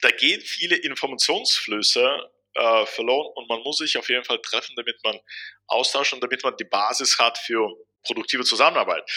da 0.00 0.10
gehen 0.10 0.40
viele 0.40 0.76
Informationsflüsse 0.76 2.30
äh, 2.54 2.86
verloren 2.86 3.32
und 3.34 3.48
man 3.48 3.60
muss 3.60 3.78
sich 3.78 3.96
auf 3.96 4.08
jeden 4.08 4.24
Fall 4.24 4.40
treffen, 4.40 4.74
damit 4.76 5.02
man 5.04 5.18
austauscht 5.66 6.12
und 6.12 6.22
damit 6.22 6.42
man 6.42 6.56
die 6.56 6.64
Basis 6.64 7.18
hat 7.18 7.38
für 7.38 7.68
produktive 8.04 8.44
Zusammenarbeit. 8.44 9.08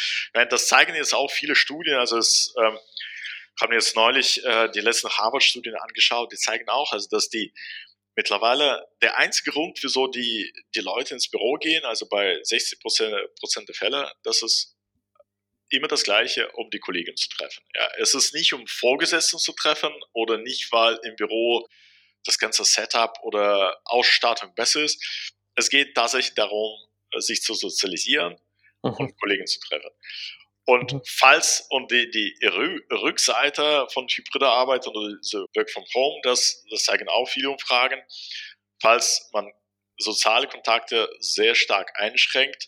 Das 0.50 0.68
zeigen 0.68 0.96
jetzt 0.96 1.14
auch 1.14 1.30
viele 1.32 1.56
Studien, 1.56 1.98
also 1.98 2.18
es 2.18 2.54
ähm, 2.58 2.78
haben 3.60 3.74
jetzt 3.74 3.96
neulich 3.96 4.44
äh, 4.44 4.70
die 4.70 4.82
letzten 4.82 5.10
Harvard-Studien 5.10 5.76
angeschaut, 5.76 6.32
die 6.32 6.38
zeigen 6.38 6.70
auch, 6.70 6.92
also 6.92 7.08
dass 7.10 7.30
die 7.30 7.54
mittlerweile 8.16 8.88
der 9.02 9.18
einzige 9.18 9.52
Grund, 9.52 9.80
wieso 9.82 10.08
die, 10.08 10.52
die 10.74 10.80
Leute 10.80 11.14
ins 11.14 11.30
Büro 11.30 11.56
gehen, 11.56 11.84
also 11.86 12.08
bei 12.08 12.40
60 12.42 12.80
Prozent 12.80 13.68
der 13.68 13.76
Fälle, 13.76 14.12
das 14.24 14.42
ist 14.42 14.76
immer 15.70 15.88
das 15.88 16.04
Gleiche, 16.04 16.50
um 16.52 16.70
die 16.70 16.80
Kollegen 16.80 17.16
zu 17.18 17.28
treffen. 17.30 17.64
Ja, 17.76 17.90
es 17.98 18.14
ist 18.14 18.34
nicht, 18.34 18.54
um 18.54 18.66
Vorgesetzten 18.68 19.40
zu 19.40 19.52
treffen 19.54 19.94
oder 20.14 20.38
nicht, 20.38 20.72
weil 20.72 21.00
im 21.04 21.16
Büro 21.16 21.68
das 22.24 22.40
ganze 22.40 22.64
Setup 22.64 23.18
oder 23.22 23.80
Ausstattung 23.86 24.54
besser 24.56 24.82
ist. 24.82 25.32
Es 25.56 25.70
geht 25.70 25.96
tatsächlich 25.96 26.36
darum, 26.36 26.78
sich 27.18 27.42
zu 27.42 27.54
sozialisieren 27.54 28.38
mhm. 28.84 28.92
und 28.92 29.20
Kollegen 29.20 29.48
zu 29.48 29.60
treffen. 29.60 29.90
Und 30.66 30.94
mhm. 30.94 31.02
falls, 31.06 31.68
und 31.70 31.92
die, 31.92 32.10
die 32.10 32.36
Rückseite 32.92 33.88
von 33.94 34.08
hybrider 34.08 34.50
Arbeit 34.50 34.88
und 34.88 35.20
diese 35.24 35.46
Work 35.54 35.70
from 35.70 35.86
Home, 35.94 36.20
das, 36.24 36.66
das 36.72 36.84
zeigen 36.84 37.08
auch 37.08 37.28
viele 37.28 37.52
Umfragen, 37.52 38.02
falls 38.82 39.30
man 39.32 39.52
soziale 39.98 40.48
Kontakte 40.48 41.10
sehr 41.20 41.56
stark 41.56 41.92
einschränkt, 42.00 42.68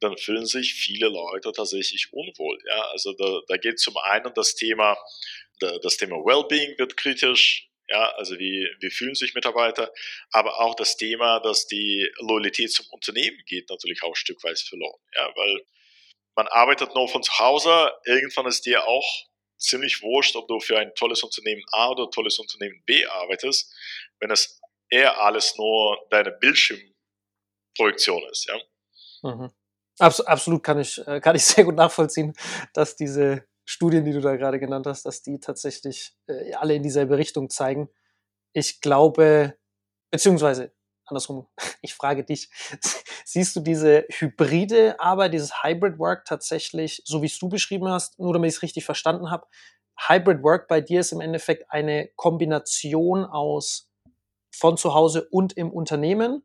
dann 0.00 0.16
fühlen 0.16 0.46
sich 0.46 0.74
viele 0.74 1.08
Leute 1.08 1.52
tatsächlich 1.52 2.08
unwohl. 2.12 2.58
Ja, 2.66 2.82
also 2.90 3.12
da, 3.14 3.40
da 3.48 3.56
geht 3.56 3.78
zum 3.78 3.96
einen 3.98 4.32
das 4.34 4.54
Thema, 4.54 4.96
das 5.60 5.96
Thema 5.96 6.16
Wellbeing 6.16 6.78
wird 6.78 6.96
kritisch. 6.96 7.66
Ja, 7.88 8.08
also 8.12 8.38
wie, 8.38 8.68
wie 8.78 8.90
fühlen 8.90 9.16
sich 9.16 9.34
Mitarbeiter, 9.34 9.92
aber 10.30 10.60
auch 10.60 10.76
das 10.76 10.96
Thema, 10.96 11.40
dass 11.40 11.66
die 11.66 12.08
Loyalität 12.20 12.70
zum 12.70 12.86
Unternehmen 12.90 13.42
geht, 13.46 13.68
natürlich 13.68 14.04
auch 14.04 14.10
ein 14.10 14.14
Stück 14.14 14.44
weit 14.44 14.60
verloren. 14.60 15.00
Ja, 15.16 15.28
weil 15.34 15.66
man 16.36 16.46
arbeitet 16.48 16.94
nur 16.94 17.08
von 17.08 17.22
zu 17.22 17.38
Hause. 17.38 17.92
Irgendwann 18.04 18.46
ist 18.46 18.66
dir 18.66 18.86
auch 18.86 19.26
ziemlich 19.58 20.02
wurscht, 20.02 20.36
ob 20.36 20.48
du 20.48 20.58
für 20.60 20.78
ein 20.78 20.94
tolles 20.94 21.22
Unternehmen 21.22 21.62
A 21.72 21.90
oder 21.90 22.04
ein 22.04 22.10
tolles 22.10 22.38
Unternehmen 22.38 22.82
B 22.86 23.06
arbeitest, 23.06 23.72
wenn 24.18 24.30
es 24.30 24.60
eher 24.88 25.20
alles 25.20 25.56
nur 25.56 25.98
deine 26.10 26.32
Bildschirmprojektion 26.32 28.22
ist. 28.30 28.46
Ja? 28.46 28.58
Mhm. 29.22 29.50
Abs 29.98 30.20
absolut 30.20 30.62
kann 30.62 30.80
ich, 30.80 30.98
äh, 31.06 31.20
kann 31.20 31.36
ich 31.36 31.44
sehr 31.46 31.64
gut 31.64 31.76
nachvollziehen, 31.76 32.34
dass 32.72 32.96
diese 32.96 33.44
Studien, 33.64 34.04
die 34.04 34.12
du 34.12 34.20
da 34.20 34.36
gerade 34.36 34.58
genannt 34.58 34.86
hast, 34.86 35.04
dass 35.04 35.22
die 35.22 35.38
tatsächlich 35.38 36.16
äh, 36.26 36.54
alle 36.54 36.74
in 36.74 36.82
dieselbe 36.82 37.18
Richtung 37.18 37.50
zeigen. 37.50 37.88
Ich 38.52 38.80
glaube, 38.80 39.56
beziehungsweise 40.10 40.72
andersrum, 41.10 41.46
ich 41.82 41.94
frage 41.94 42.24
dich, 42.24 42.50
siehst 43.24 43.56
du 43.56 43.60
diese 43.60 44.06
hybride 44.10 44.98
Arbeit, 45.00 45.32
dieses 45.32 45.62
Hybrid 45.62 45.98
Work 45.98 46.24
tatsächlich, 46.24 47.02
so 47.04 47.22
wie 47.22 47.26
es 47.26 47.38
du 47.38 47.48
beschrieben 47.48 47.88
hast, 47.88 48.18
nur 48.18 48.32
damit 48.32 48.50
ich 48.50 48.56
es 48.56 48.62
richtig 48.62 48.84
verstanden 48.84 49.30
habe, 49.30 49.46
Hybrid 50.08 50.42
Work 50.42 50.68
bei 50.68 50.80
dir 50.80 51.00
ist 51.00 51.12
im 51.12 51.20
Endeffekt 51.20 51.70
eine 51.70 52.08
Kombination 52.16 53.24
aus 53.24 53.90
von 54.50 54.76
zu 54.76 54.94
Hause 54.94 55.28
und 55.30 55.52
im 55.52 55.70
Unternehmen, 55.70 56.44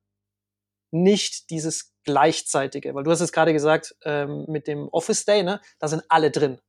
nicht 0.91 1.49
dieses 1.49 1.93
gleichzeitige, 2.03 2.93
weil 2.93 3.03
du 3.03 3.11
hast 3.11 3.21
es 3.21 3.31
gerade 3.31 3.53
gesagt, 3.53 3.95
ähm, 4.03 4.45
mit 4.47 4.67
dem 4.67 4.87
Office 4.89 5.25
Day, 5.25 5.43
ne, 5.43 5.59
da 5.79 5.87
sind 5.87 6.03
alle 6.09 6.31
drin. 6.31 6.61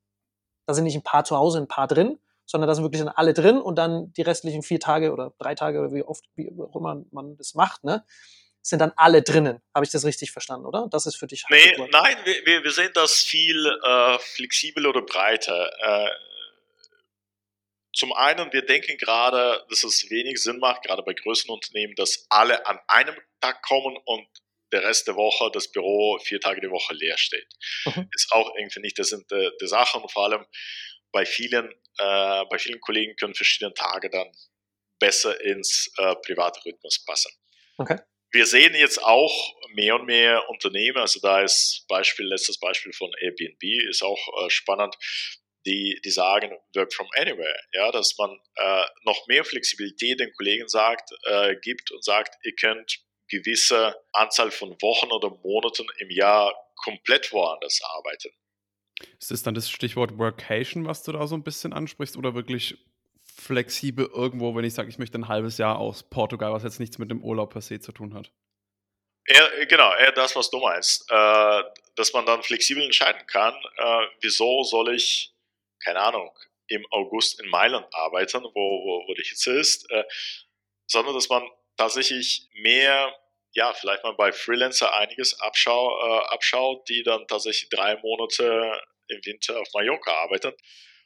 Da 0.66 0.74
sind 0.74 0.84
nicht 0.84 0.96
ein 0.96 1.02
paar 1.02 1.24
zu 1.24 1.36
Hause, 1.36 1.58
ein 1.58 1.68
paar 1.68 1.86
drin, 1.86 2.18
sondern 2.46 2.68
da 2.68 2.74
sind 2.74 2.84
wirklich 2.84 3.02
dann 3.02 3.08
alle 3.08 3.34
drin 3.34 3.58
und 3.60 3.76
dann 3.76 4.12
die 4.12 4.22
restlichen 4.22 4.62
vier 4.62 4.80
Tage 4.80 5.12
oder 5.12 5.34
drei 5.38 5.54
Tage 5.54 5.80
oder 5.80 5.92
wie 5.92 6.02
oft, 6.02 6.24
wie 6.36 6.50
auch 6.60 6.76
immer 6.76 7.04
man 7.10 7.36
das 7.36 7.54
macht, 7.54 7.84
ne, 7.84 8.04
sind 8.62 8.78
dann 8.80 8.92
alle 8.96 9.22
drinnen. 9.22 9.60
Habe 9.74 9.84
ich 9.84 9.92
das 9.92 10.04
richtig 10.04 10.32
verstanden, 10.32 10.66
oder? 10.66 10.88
Das 10.90 11.06
ist 11.06 11.16
für 11.16 11.26
dich. 11.26 11.44
Nee, 11.50 11.76
nein, 11.90 12.16
wir, 12.24 12.64
wir 12.64 12.70
sehen 12.70 12.90
das 12.94 13.22
viel 13.22 13.66
äh, 13.84 14.18
flexibel 14.18 14.86
oder 14.86 15.02
breiter. 15.02 15.70
Äh, 15.80 16.10
zum 17.94 18.12
einen, 18.12 18.52
wir 18.52 18.62
denken 18.62 18.98
gerade, 18.98 19.64
dass 19.70 19.82
es 19.82 20.10
wenig 20.10 20.42
Sinn 20.42 20.58
macht, 20.58 20.82
gerade 20.82 21.02
bei 21.02 21.14
größeren 21.14 21.54
Unternehmen, 21.54 21.94
dass 21.96 22.26
alle 22.28 22.66
an 22.66 22.78
einem 22.88 23.16
Tag 23.40 23.62
kommen 23.62 23.96
und 24.04 24.28
der 24.72 24.82
Rest 24.82 25.06
der 25.06 25.16
Woche 25.16 25.50
das 25.52 25.70
Büro 25.70 26.18
vier 26.18 26.40
Tage 26.40 26.60
die 26.60 26.70
Woche 26.70 26.92
leer 26.94 27.16
steht. 27.16 27.48
Mhm. 27.86 28.08
Ist 28.12 28.32
auch 28.32 28.54
irgendwie 28.58 28.80
nicht 28.80 28.98
der 28.98 29.04
Sinn 29.04 29.24
der, 29.30 29.52
der 29.60 29.68
Sache 29.68 29.98
und 29.98 30.10
vor 30.10 30.24
allem 30.24 30.44
bei 31.16 31.24
vielen, 31.24 31.70
äh, 31.98 32.44
bei 32.50 32.58
vielen 32.58 32.78
Kollegen 32.82 33.16
können 33.16 33.34
verschiedene 33.34 33.72
Tage 33.72 34.10
dann 34.10 34.30
besser 34.98 35.40
ins 35.40 35.90
äh, 35.96 36.14
private 36.16 36.62
Rhythmus 36.66 37.02
passen. 37.06 37.32
Okay. 37.78 37.98
Wir 38.32 38.44
sehen 38.44 38.74
jetzt 38.74 39.02
auch 39.02 39.54
mehr 39.72 39.94
und 39.94 40.04
mehr 40.04 40.46
Unternehmen, 40.50 40.98
also 40.98 41.18
da 41.20 41.40
ist 41.40 41.86
Beispiel, 41.88 42.26
letztes 42.26 42.60
Beispiel 42.60 42.92
von 42.92 43.10
Airbnb, 43.18 43.62
ist 43.88 44.02
auch 44.02 44.44
äh, 44.44 44.50
spannend, 44.50 44.94
die, 45.64 45.98
die 46.04 46.10
sagen 46.10 46.50
Work 46.74 46.92
from 46.92 47.08
Anywhere, 47.16 47.60
ja, 47.72 47.90
dass 47.92 48.14
man 48.18 48.38
äh, 48.56 48.84
noch 49.04 49.26
mehr 49.26 49.44
Flexibilität 49.46 50.20
den 50.20 50.34
Kollegen 50.34 50.68
sagt, 50.68 51.12
äh, 51.24 51.56
gibt 51.62 51.92
und 51.92 52.04
sagt, 52.04 52.34
ihr 52.44 52.54
könnt 52.56 52.98
gewisse 53.28 53.96
Anzahl 54.12 54.50
von 54.50 54.76
Wochen 54.82 55.10
oder 55.10 55.30
Monaten 55.30 55.86
im 55.98 56.10
Jahr 56.10 56.54
komplett 56.76 57.32
woanders 57.32 57.80
arbeiten. 57.82 58.30
Ist 59.18 59.30
das 59.30 59.42
dann 59.42 59.54
das 59.54 59.70
Stichwort 59.70 60.18
Workation, 60.18 60.86
was 60.86 61.02
du 61.02 61.12
da 61.12 61.26
so 61.26 61.34
ein 61.34 61.42
bisschen 61.42 61.72
ansprichst, 61.72 62.16
oder 62.16 62.34
wirklich 62.34 62.78
flexibel 63.36 64.06
irgendwo, 64.06 64.54
wenn 64.54 64.64
ich 64.64 64.74
sage, 64.74 64.88
ich 64.88 64.98
möchte 64.98 65.18
ein 65.18 65.28
halbes 65.28 65.58
Jahr 65.58 65.78
aus 65.78 66.02
Portugal, 66.02 66.52
was 66.52 66.62
jetzt 66.62 66.80
nichts 66.80 66.98
mit 66.98 67.10
dem 67.10 67.22
Urlaub 67.22 67.52
per 67.52 67.60
se 67.60 67.80
zu 67.80 67.92
tun 67.92 68.14
hat? 68.14 68.30
Eher, 69.26 69.66
genau, 69.66 69.92
eher 69.94 70.12
das, 70.12 70.36
was 70.36 70.50
du 70.50 70.58
meinst. 70.58 71.10
Äh, 71.10 71.62
dass 71.96 72.12
man 72.12 72.26
dann 72.26 72.42
flexibel 72.42 72.82
entscheiden 72.82 73.26
kann, 73.26 73.54
äh, 73.76 74.06
wieso 74.20 74.62
soll 74.62 74.94
ich, 74.94 75.34
keine 75.82 76.00
Ahnung, 76.00 76.30
im 76.68 76.84
August 76.90 77.40
in 77.40 77.48
Mailand 77.48 77.86
arbeiten, 77.92 78.42
wo, 78.42 78.50
wo, 78.54 79.04
wo 79.06 79.14
die 79.14 79.22
Hitze 79.22 79.58
ist, 79.58 79.90
äh, 79.90 80.04
sondern 80.86 81.14
dass 81.14 81.28
man 81.28 81.42
tatsächlich 81.76 82.48
mehr, 82.54 83.14
ja, 83.56 83.72
vielleicht 83.72 84.04
mal 84.04 84.12
bei 84.12 84.32
Freelancer 84.32 84.94
einiges 84.94 85.40
abschau, 85.40 85.98
äh, 85.98 86.26
abschaut, 86.26 86.86
die 86.90 87.02
dann 87.02 87.26
tatsächlich 87.26 87.70
drei 87.70 87.96
Monate 87.96 88.82
im 89.08 89.24
Winter 89.24 89.58
auf 89.58 89.68
Mallorca 89.72 90.12
arbeiten. 90.12 90.52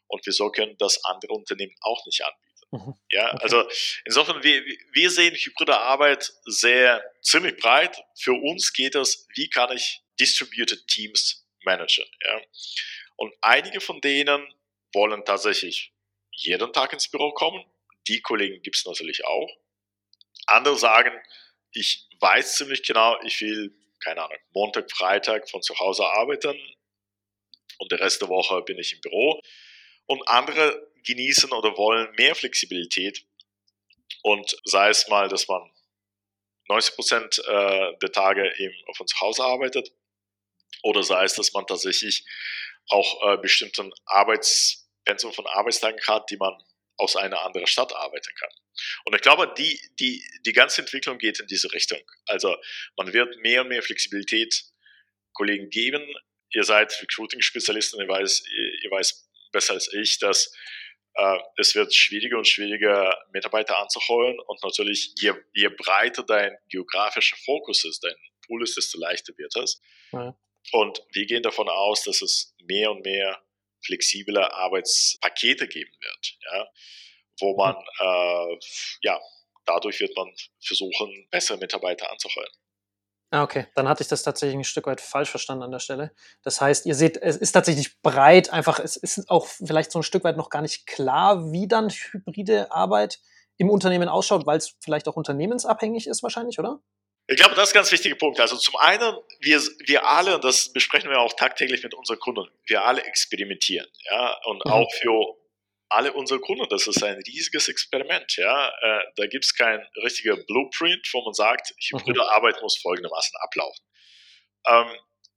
Und 0.08 0.26
wieso 0.26 0.50
können 0.50 0.76
das 0.78 1.04
andere 1.04 1.32
Unternehmen 1.32 1.74
auch 1.80 2.04
nicht 2.06 2.22
anbieten? 2.24 2.66
Mhm. 2.72 2.94
Ja, 3.12 3.32
okay. 3.32 3.42
also 3.42 3.68
insofern, 4.04 4.42
wir, 4.42 4.64
wir 4.64 5.10
sehen 5.10 5.36
hybride 5.36 5.78
Arbeit 5.78 6.32
sehr 6.44 7.04
ziemlich 7.22 7.56
breit. 7.56 8.02
Für 8.18 8.32
uns 8.32 8.72
geht 8.72 8.96
es, 8.96 9.28
wie 9.36 9.48
kann 9.48 9.70
ich 9.76 10.02
Distributed 10.18 10.88
Teams 10.88 11.46
managen? 11.62 12.06
Ja? 12.26 12.40
Und 13.14 13.32
einige 13.42 13.80
von 13.80 14.00
denen 14.00 14.52
wollen 14.92 15.24
tatsächlich 15.24 15.92
jeden 16.32 16.72
Tag 16.72 16.92
ins 16.92 17.08
Büro 17.08 17.30
kommen. 17.30 17.64
Die 18.08 18.20
Kollegen 18.20 18.60
gibt 18.62 18.76
es 18.76 18.84
natürlich 18.84 19.24
auch. 19.24 19.48
Andere 20.46 20.76
sagen, 20.76 21.12
ich 21.72 22.09
weiß 22.20 22.56
ziemlich 22.56 22.82
genau, 22.82 23.18
ich 23.22 23.40
will, 23.40 23.74
keine 24.00 24.22
Ahnung, 24.22 24.38
Montag, 24.52 24.90
Freitag 24.90 25.48
von 25.50 25.62
zu 25.62 25.78
Hause 25.78 26.04
arbeiten 26.04 26.58
und 27.78 27.92
der 27.92 28.00
Rest 28.00 28.20
der 28.20 28.28
Woche 28.28 28.62
bin 28.62 28.78
ich 28.78 28.92
im 28.94 29.00
Büro. 29.00 29.40
Und 30.06 30.26
andere 30.28 30.90
genießen 31.04 31.50
oder 31.52 31.76
wollen 31.76 32.12
mehr 32.16 32.34
Flexibilität 32.34 33.24
und 34.22 34.56
sei 34.64 34.90
es 34.90 35.08
mal, 35.08 35.28
dass 35.28 35.48
man 35.48 35.70
90 36.68 36.94
Prozent 36.94 37.38
äh, 37.46 37.96
der 38.00 38.12
Tage 38.12 38.52
von 38.96 39.06
zu 39.06 39.20
Hause 39.20 39.44
arbeitet 39.44 39.92
oder 40.82 41.02
sei 41.02 41.24
es, 41.24 41.34
dass 41.34 41.52
man 41.52 41.66
tatsächlich 41.66 42.24
auch 42.88 43.32
äh, 43.32 43.38
bestimmten 43.38 43.92
Arbeitspensum 44.04 45.32
von 45.32 45.46
Arbeitstagen 45.46 46.00
hat, 46.06 46.30
die 46.30 46.36
man 46.36 46.54
aus 47.00 47.16
einer 47.16 47.42
anderen 47.42 47.66
Stadt 47.66 47.94
arbeiten 47.94 48.30
kann. 48.38 48.50
Und 49.04 49.14
ich 49.14 49.22
glaube, 49.22 49.52
die, 49.56 49.80
die, 49.98 50.22
die 50.44 50.52
ganze 50.52 50.82
Entwicklung 50.82 51.18
geht 51.18 51.40
in 51.40 51.46
diese 51.46 51.72
Richtung. 51.72 52.00
Also 52.26 52.56
man 52.96 53.12
wird 53.12 53.36
mehr 53.38 53.62
und 53.62 53.68
mehr 53.68 53.82
Flexibilität 53.82 54.64
Kollegen 55.32 55.70
geben. 55.70 56.02
Ihr 56.52 56.64
seid 56.64 56.92
Recruiting-Spezialisten, 57.00 58.00
ihr 58.00 58.08
weiß, 58.08 58.44
ihr, 58.82 58.90
weiß 58.90 59.30
besser 59.52 59.74
als 59.74 59.92
ich, 59.92 60.18
dass 60.18 60.52
äh, 61.14 61.38
es 61.56 61.74
wird 61.74 61.94
schwieriger 61.94 62.36
und 62.36 62.46
schwieriger, 62.46 63.16
Mitarbeiter 63.32 63.78
anzuholen. 63.78 64.38
Und 64.40 64.62
natürlich, 64.62 65.14
je, 65.18 65.32
je 65.54 65.68
breiter 65.68 66.22
dein 66.22 66.56
geografischer 66.68 67.36
Fokus 67.44 67.84
ist, 67.84 68.04
dein 68.04 68.14
Pool 68.46 68.62
ist, 68.62 68.76
desto 68.76 68.98
leichter 68.98 69.32
wird 69.38 69.56
es. 69.56 69.80
Ja. 70.12 70.36
Und 70.72 71.02
wir 71.12 71.24
gehen 71.24 71.42
davon 71.42 71.68
aus, 71.68 72.04
dass 72.04 72.20
es 72.20 72.54
mehr 72.62 72.90
und 72.90 73.04
mehr 73.04 73.42
flexible 73.84 74.38
Arbeitspakete 74.38 75.68
geben 75.68 75.92
wird, 76.00 76.36
ja, 76.52 76.68
wo 77.40 77.56
man, 77.56 77.76
äh, 77.76 78.58
ja, 79.02 79.20
dadurch 79.64 80.00
wird 80.00 80.16
man 80.16 80.32
versuchen, 80.60 81.28
bessere 81.30 81.58
Mitarbeiter 81.58 82.10
anzuheuern. 82.10 82.52
Ah, 83.32 83.44
okay. 83.44 83.66
Dann 83.76 83.88
hatte 83.88 84.02
ich 84.02 84.08
das 84.08 84.24
tatsächlich 84.24 84.56
ein 84.56 84.64
Stück 84.64 84.86
weit 84.86 85.00
falsch 85.00 85.30
verstanden 85.30 85.62
an 85.62 85.70
der 85.70 85.78
Stelle. 85.78 86.12
Das 86.42 86.60
heißt, 86.60 86.84
ihr 86.86 86.96
seht, 86.96 87.16
es 87.16 87.36
ist 87.36 87.52
tatsächlich 87.52 88.00
breit, 88.02 88.50
einfach, 88.52 88.80
es 88.80 88.96
ist 88.96 89.30
auch 89.30 89.46
vielleicht 89.46 89.92
so 89.92 90.00
ein 90.00 90.02
Stück 90.02 90.24
weit 90.24 90.36
noch 90.36 90.50
gar 90.50 90.62
nicht 90.62 90.86
klar, 90.86 91.52
wie 91.52 91.68
dann 91.68 91.90
hybride 91.90 92.72
Arbeit 92.72 93.20
im 93.56 93.70
Unternehmen 93.70 94.08
ausschaut, 94.08 94.46
weil 94.46 94.58
es 94.58 94.76
vielleicht 94.80 95.06
auch 95.06 95.16
unternehmensabhängig 95.16 96.08
ist 96.08 96.24
wahrscheinlich, 96.24 96.58
oder? 96.58 96.80
Ich 97.30 97.36
glaube, 97.36 97.54
das 97.54 97.68
ist 97.68 97.74
ein 97.74 97.78
ganz 97.78 97.92
wichtiger 97.92 98.16
Punkt. 98.16 98.40
Also 98.40 98.56
zum 98.56 98.74
einen, 98.74 99.16
wir, 99.38 99.60
wir 99.86 100.04
alle, 100.04 100.34
und 100.34 100.42
das 100.42 100.72
besprechen 100.72 101.10
wir 101.10 101.20
auch 101.20 101.32
tagtäglich 101.34 101.80
mit 101.84 101.94
unseren 101.94 102.18
Kunden, 102.18 102.50
wir 102.66 102.84
alle 102.84 103.04
experimentieren. 103.04 103.86
Ja, 104.10 104.36
und 104.46 104.64
mhm. 104.64 104.72
auch 104.72 104.92
für 104.94 105.36
alle 105.90 106.12
unsere 106.12 106.40
Kunden, 106.40 106.68
das 106.68 106.88
ist 106.88 107.04
ein 107.04 107.22
riesiges 107.28 107.68
Experiment. 107.68 108.36
Ja, 108.36 108.68
äh, 108.68 109.04
da 109.14 109.26
gibt 109.28 109.44
es 109.44 109.54
kein 109.54 109.80
richtiger 110.02 110.38
Blueprint, 110.38 111.08
wo 111.12 111.22
man 111.22 111.32
sagt, 111.32 111.72
hybride 111.78 112.20
mhm. 112.20 112.28
Arbeit 112.30 112.60
muss 112.62 112.76
folgendermaßen 112.78 113.38
ablaufen. 113.42 113.84
Ähm, 114.66 114.88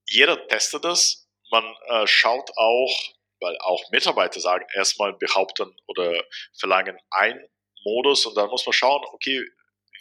jeder 0.09 0.47
testet 0.47 0.83
das. 0.85 1.27
Man 1.51 1.63
äh, 1.89 2.07
schaut 2.07 2.49
auch, 2.55 3.03
weil 3.39 3.55
auch 3.59 3.91
Mitarbeiter 3.91 4.39
sagen, 4.39 4.65
erstmal 4.73 5.13
behaupten 5.13 5.75
oder 5.85 6.23
verlangen 6.57 6.97
ein 7.11 7.39
Modus 7.83 8.25
und 8.25 8.35
dann 8.35 8.49
muss 8.49 8.65
man 8.65 8.73
schauen, 8.73 9.03
okay, 9.11 9.45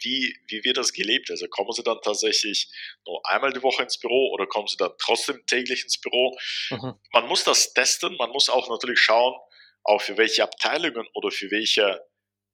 wie, 0.03 0.35
wie 0.47 0.63
wird 0.63 0.77
das 0.77 0.93
gelebt? 0.93 1.31
Also 1.31 1.47
kommen 1.47 1.71
Sie 1.71 1.83
dann 1.83 1.99
tatsächlich 2.03 2.67
nur 3.05 3.21
einmal 3.27 3.53
die 3.53 3.63
Woche 3.63 3.83
ins 3.83 3.99
Büro 3.99 4.31
oder 4.33 4.45
kommen 4.47 4.67
Sie 4.67 4.77
dann 4.77 4.91
trotzdem 4.99 5.45
täglich 5.45 5.83
ins 5.83 5.99
Büro? 5.99 6.37
Mhm. 6.69 6.93
Man 7.13 7.27
muss 7.27 7.43
das 7.43 7.73
testen, 7.73 8.15
man 8.17 8.29
muss 8.31 8.49
auch 8.49 8.69
natürlich 8.69 8.99
schauen, 8.99 9.35
auch 9.83 10.01
für 10.01 10.17
welche 10.17 10.43
Abteilungen 10.43 11.07
oder 11.13 11.31
für 11.31 11.49
welche 11.51 12.01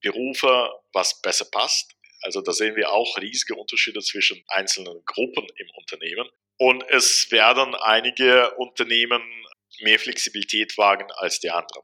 Berufe 0.01 0.69
was 0.93 1.21
besser 1.21 1.45
passt. 1.51 1.93
Also 2.21 2.41
da 2.41 2.51
sehen 2.51 2.75
wir 2.75 2.91
auch 2.91 3.17
riesige 3.17 3.55
Unterschiede 3.55 4.01
zwischen 4.01 4.43
einzelnen 4.47 5.03
Gruppen 5.05 5.47
im 5.55 5.67
Unternehmen. 5.77 6.29
Und 6.57 6.83
es 6.89 7.31
werden 7.31 7.75
einige 7.75 8.51
Unternehmen 8.55 9.21
mehr 9.81 9.99
Flexibilität 9.99 10.77
wagen 10.77 11.09
als 11.11 11.39
die 11.39 11.49
anderen. 11.49 11.83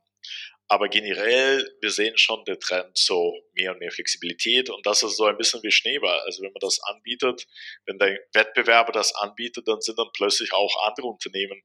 Aber 0.67 0.89
generell, 0.89 1.69
wir 1.79 1.91
sehen 1.91 2.17
schon 2.17 2.43
den 2.45 2.59
Trend 2.59 2.97
so 2.97 3.39
mehr 3.53 3.71
und 3.71 3.79
mehr 3.79 3.91
Flexibilität 3.91 4.69
und 4.71 4.83
das 4.85 5.03
ist 5.03 5.15
so 5.15 5.25
ein 5.25 5.37
bisschen 5.37 5.61
wie 5.61 5.71
Schneeball. 5.71 6.19
Also 6.21 6.41
wenn 6.41 6.51
man 6.51 6.59
das 6.59 6.81
anbietet, 6.81 7.47
wenn 7.85 7.99
der 7.99 8.19
Wettbewerber 8.33 8.91
das 8.91 9.13
anbietet, 9.15 9.67
dann 9.67 9.81
sind 9.81 9.99
dann 9.99 10.09
plötzlich 10.15 10.53
auch 10.53 10.87
andere 10.87 11.07
Unternehmen 11.07 11.61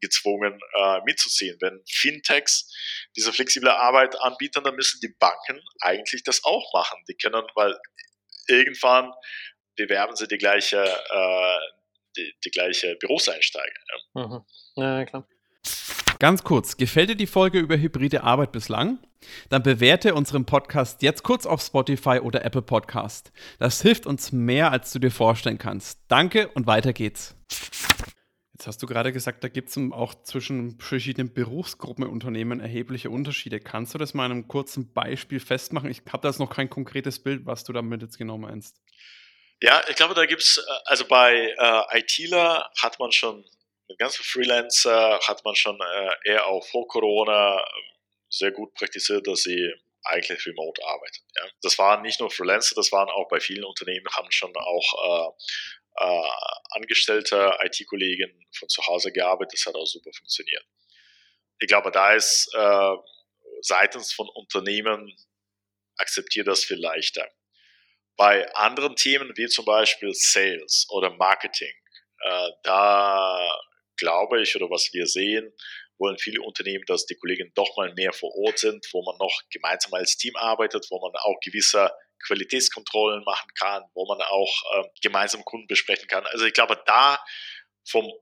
gezwungen 0.00 0.60
äh, 0.78 1.00
mitzuziehen. 1.04 1.56
Wenn 1.60 1.82
Fintechs 1.88 2.72
diese 3.16 3.32
flexible 3.32 3.70
Arbeit 3.70 4.20
anbieten, 4.20 4.62
dann 4.62 4.76
müssen 4.76 5.00
die 5.00 5.14
Banken 5.18 5.60
eigentlich 5.80 6.22
das 6.22 6.44
auch 6.44 6.72
machen. 6.72 7.02
Die 7.08 7.16
können, 7.16 7.44
weil 7.56 7.76
irgendwann 8.46 9.12
bewerben 9.74 10.14
sie 10.14 10.28
die 10.28 10.38
gleiche, 10.38 10.84
äh, 10.84 11.58
die, 12.16 12.32
die 12.44 12.50
gleiche 12.50 12.94
Berufseinsteiger. 12.96 13.80
Ja. 14.14 14.26
Mhm. 14.26 14.44
ja, 14.76 15.04
klar. 15.04 15.28
Ganz 16.18 16.44
kurz, 16.44 16.78
gefällt 16.78 17.10
dir 17.10 17.16
die 17.16 17.26
Folge 17.26 17.58
über 17.58 17.76
hybride 17.76 18.22
Arbeit 18.22 18.50
bislang? 18.50 18.98
Dann 19.50 19.62
bewerte 19.62 20.14
unseren 20.14 20.46
Podcast 20.46 21.02
jetzt 21.02 21.22
kurz 21.22 21.44
auf 21.44 21.60
Spotify 21.60 22.20
oder 22.22 22.42
Apple 22.42 22.62
Podcast. 22.62 23.32
Das 23.58 23.82
hilft 23.82 24.06
uns 24.06 24.32
mehr, 24.32 24.72
als 24.72 24.92
du 24.92 24.98
dir 24.98 25.10
vorstellen 25.10 25.58
kannst. 25.58 26.00
Danke 26.08 26.48
und 26.48 26.66
weiter 26.66 26.94
geht's. 26.94 27.36
Jetzt 28.54 28.66
hast 28.66 28.82
du 28.82 28.86
gerade 28.86 29.12
gesagt, 29.12 29.44
da 29.44 29.48
gibt 29.48 29.68
es 29.68 29.78
auch 29.92 30.14
zwischen 30.22 30.78
verschiedenen 30.80 31.34
Berufsgruppen 31.34 32.06
Unternehmen 32.06 32.60
erhebliche 32.60 33.10
Unterschiede. 33.10 33.60
Kannst 33.60 33.92
du 33.92 33.98
das 33.98 34.14
mal 34.14 34.24
in 34.24 34.32
einem 34.32 34.48
kurzen 34.48 34.94
Beispiel 34.94 35.38
festmachen? 35.38 35.90
Ich 35.90 36.00
habe 36.10 36.22
da 36.22 36.28
jetzt 36.28 36.38
noch 36.38 36.48
kein 36.48 36.70
konkretes 36.70 37.22
Bild, 37.22 37.44
was 37.44 37.64
du 37.64 37.74
damit 37.74 38.00
jetzt 38.00 38.16
genau 38.16 38.38
meinst. 38.38 38.80
Ja, 39.60 39.82
ich 39.90 39.96
glaube, 39.96 40.14
da 40.14 40.24
gibt 40.24 40.40
es, 40.40 40.56
äh, 40.56 40.70
also 40.86 41.04
bei 41.06 41.54
äh, 41.58 41.98
ITler 41.98 42.70
hat 42.80 42.98
man 42.98 43.12
schon 43.12 43.44
mit 43.88 43.98
ganzen 43.98 44.24
Freelancer 44.24 45.20
hat 45.26 45.44
man 45.44 45.54
schon 45.54 45.78
äh, 45.80 46.30
eher 46.30 46.46
auch 46.46 46.66
vor 46.66 46.86
Corona 46.88 47.58
ähm, 47.58 47.84
sehr 48.28 48.50
gut 48.50 48.74
praktiziert, 48.74 49.26
dass 49.26 49.42
sie 49.42 49.72
eigentlich 50.04 50.46
remote 50.46 50.84
arbeiten. 50.84 51.18
Ja. 51.36 51.48
Das 51.62 51.78
waren 51.78 52.02
nicht 52.02 52.20
nur 52.20 52.30
Freelancer, 52.30 52.74
das 52.76 52.92
waren 52.92 53.08
auch 53.08 53.28
bei 53.28 53.40
vielen 53.40 53.64
Unternehmen, 53.64 54.06
haben 54.12 54.30
schon 54.30 54.54
auch 54.56 55.36
äh, 55.98 56.04
äh, 56.04 56.30
angestellte 56.70 57.56
IT-Kollegen 57.62 58.46
von 58.56 58.68
zu 58.68 58.86
Hause 58.86 59.12
gearbeitet. 59.12 59.54
Das 59.54 59.66
hat 59.66 59.74
auch 59.74 59.86
super 59.86 60.10
funktioniert. 60.12 60.64
Ich 61.58 61.68
glaube, 61.68 61.90
da 61.90 62.14
ist 62.14 62.52
äh, 62.54 62.96
seitens 63.62 64.12
von 64.12 64.28
Unternehmen 64.28 65.16
akzeptiert 65.96 66.46
das 66.46 66.64
viel 66.64 66.78
leichter. 66.78 67.28
Bei 68.16 68.52
anderen 68.54 68.96
Themen 68.96 69.32
wie 69.36 69.46
zum 69.46 69.64
Beispiel 69.64 70.12
Sales 70.14 70.86
oder 70.90 71.10
Marketing, 71.10 71.72
äh, 72.20 72.50
da 72.62 73.60
glaube 73.96 74.42
ich, 74.42 74.56
oder 74.56 74.70
was 74.70 74.90
wir 74.92 75.06
sehen, 75.06 75.52
wollen 75.98 76.18
viele 76.18 76.42
Unternehmen, 76.42 76.84
dass 76.86 77.06
die 77.06 77.16
Kollegen 77.16 77.52
doch 77.54 77.76
mal 77.76 77.92
mehr 77.94 78.12
vor 78.12 78.34
Ort 78.36 78.58
sind, 78.58 78.86
wo 78.92 79.02
man 79.02 79.16
noch 79.18 79.42
gemeinsam 79.50 79.94
als 79.94 80.16
Team 80.16 80.36
arbeitet, 80.36 80.86
wo 80.90 81.00
man 81.00 81.12
auch 81.16 81.40
gewisse 81.40 81.90
Qualitätskontrollen 82.24 83.24
machen 83.24 83.50
kann, 83.58 83.84
wo 83.94 84.06
man 84.06 84.20
auch 84.20 84.62
äh, 84.74 84.88
gemeinsam 85.02 85.44
Kunden 85.44 85.66
besprechen 85.66 86.08
kann. 86.08 86.26
Also 86.26 86.44
ich 86.44 86.52
glaube, 86.52 86.80
da 86.86 87.18
vom, 87.84 88.12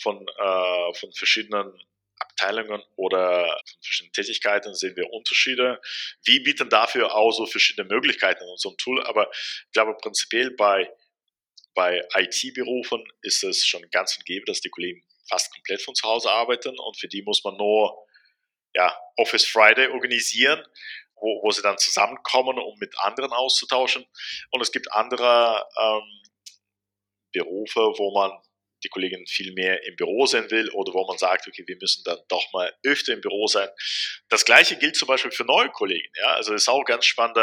von, 0.00 0.26
äh, 0.26 0.94
von 0.94 1.12
verschiedenen 1.12 1.72
Abteilungen 2.18 2.82
oder 2.96 3.46
von 3.46 3.82
verschiedenen 3.82 4.12
Tätigkeiten 4.12 4.74
sehen 4.74 4.96
wir 4.96 5.10
Unterschiede. 5.10 5.80
Wir 6.24 6.42
bieten 6.42 6.68
dafür 6.68 7.14
auch 7.14 7.32
so 7.32 7.46
verschiedene 7.46 7.88
Möglichkeiten 7.88 8.44
in 8.44 8.50
unserem 8.50 8.76
Tool, 8.76 9.02
aber 9.04 9.30
ich 9.32 9.72
glaube 9.72 9.96
prinzipiell 9.96 10.50
bei, 10.52 10.90
bei 11.74 12.02
IT-Berufen 12.14 13.04
ist 13.22 13.42
es 13.42 13.66
schon 13.66 13.88
ganz 13.90 14.16
und 14.16 14.26
gäbe, 14.26 14.44
dass 14.46 14.60
die 14.60 14.70
Kollegen 14.70 15.02
fast 15.30 15.52
komplett 15.54 15.80
von 15.82 15.94
zu 15.94 16.06
Hause 16.06 16.30
arbeiten 16.30 16.78
und 16.78 16.98
für 16.98 17.08
die 17.08 17.22
muss 17.22 17.42
man 17.44 17.56
nur 17.56 17.96
ja, 18.74 18.96
Office 19.16 19.46
Friday 19.46 19.88
organisieren, 19.88 20.64
wo, 21.16 21.42
wo 21.42 21.50
sie 21.50 21.62
dann 21.62 21.78
zusammenkommen, 21.78 22.58
um 22.58 22.78
mit 22.78 22.98
anderen 22.98 23.32
auszutauschen. 23.32 24.04
Und 24.50 24.60
es 24.60 24.72
gibt 24.72 24.92
andere 24.92 25.66
ähm, 25.78 26.22
Berufe, 27.32 27.80
wo 27.80 28.12
man 28.12 28.32
die 28.82 28.88
Kollegin 28.88 29.26
viel 29.26 29.52
mehr 29.52 29.84
im 29.84 29.96
Büro 29.96 30.26
sein 30.26 30.50
will 30.50 30.70
oder 30.70 30.94
wo 30.94 31.06
man 31.06 31.18
sagt, 31.18 31.46
okay, 31.46 31.64
wir 31.66 31.76
müssen 31.80 32.02
dann 32.04 32.18
doch 32.28 32.50
mal 32.52 32.72
öfter 32.84 33.12
im 33.12 33.20
Büro 33.20 33.46
sein. 33.46 33.68
Das 34.28 34.44
gleiche 34.44 34.76
gilt 34.76 34.96
zum 34.96 35.08
Beispiel 35.08 35.30
für 35.30 35.44
neue 35.44 35.70
Kollegen. 35.70 36.10
Ja? 36.16 36.34
Also 36.34 36.54
ist 36.54 36.68
auch 36.68 36.84
ganz 36.84 37.04
spannend, 37.04 37.36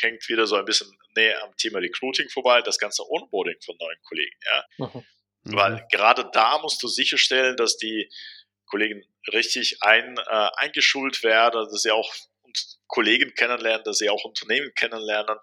hängt 0.00 0.28
wieder 0.28 0.46
so 0.46 0.56
ein 0.56 0.66
bisschen 0.66 0.94
näher 1.16 1.42
am 1.42 1.56
Thema 1.56 1.78
Recruiting 1.78 2.28
vorbei, 2.28 2.60
das 2.60 2.78
ganze 2.78 3.08
Onboarding 3.08 3.56
von 3.64 3.76
neuen 3.80 3.98
Kollegen. 4.02 4.38
Ja? 4.44 4.64
Mhm. 4.78 5.06
Weil 5.54 5.86
gerade 5.92 6.28
da 6.32 6.58
musst 6.58 6.82
du 6.82 6.88
sicherstellen, 6.88 7.56
dass 7.56 7.76
die 7.76 8.10
Kollegen 8.66 9.04
richtig 9.32 9.82
ein, 9.82 10.18
äh, 10.18 10.48
eingeschult 10.56 11.22
werden, 11.22 11.68
dass 11.70 11.82
sie 11.82 11.92
auch 11.92 12.12
Kollegen 12.88 13.34
kennenlernen, 13.34 13.84
dass 13.84 13.98
sie 13.98 14.10
auch 14.10 14.24
Unternehmen 14.24 14.72
kennenlernen. 14.74 15.38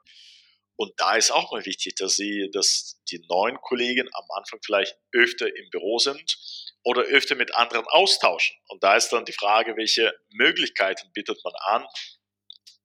Und 0.76 0.94
da 0.98 1.16
ist 1.16 1.32
auch 1.32 1.52
mal 1.52 1.66
wichtig, 1.66 1.96
dass 1.96 2.16
sie, 2.16 2.50
dass 2.52 3.00
die 3.10 3.24
neuen 3.30 3.58
Kollegen 3.62 4.10
am 4.14 4.26
Anfang 4.36 4.60
vielleicht 4.66 4.98
öfter 5.14 5.48
im 5.48 5.70
Büro 5.70 6.00
sind 6.00 6.38
oder 6.84 7.04
öfter 7.04 7.36
mit 7.36 7.54
anderen 7.56 7.86
austauschen. 7.88 8.56
Und 8.68 8.84
da 8.84 8.96
ist 8.96 9.10
dann 9.10 9.26
die 9.26 9.34
Frage, 9.34 9.78
welche 9.78 10.14
Möglichkeiten 10.32 11.12
bietet 11.14 11.40
man 11.44 11.54
an, 11.66 11.86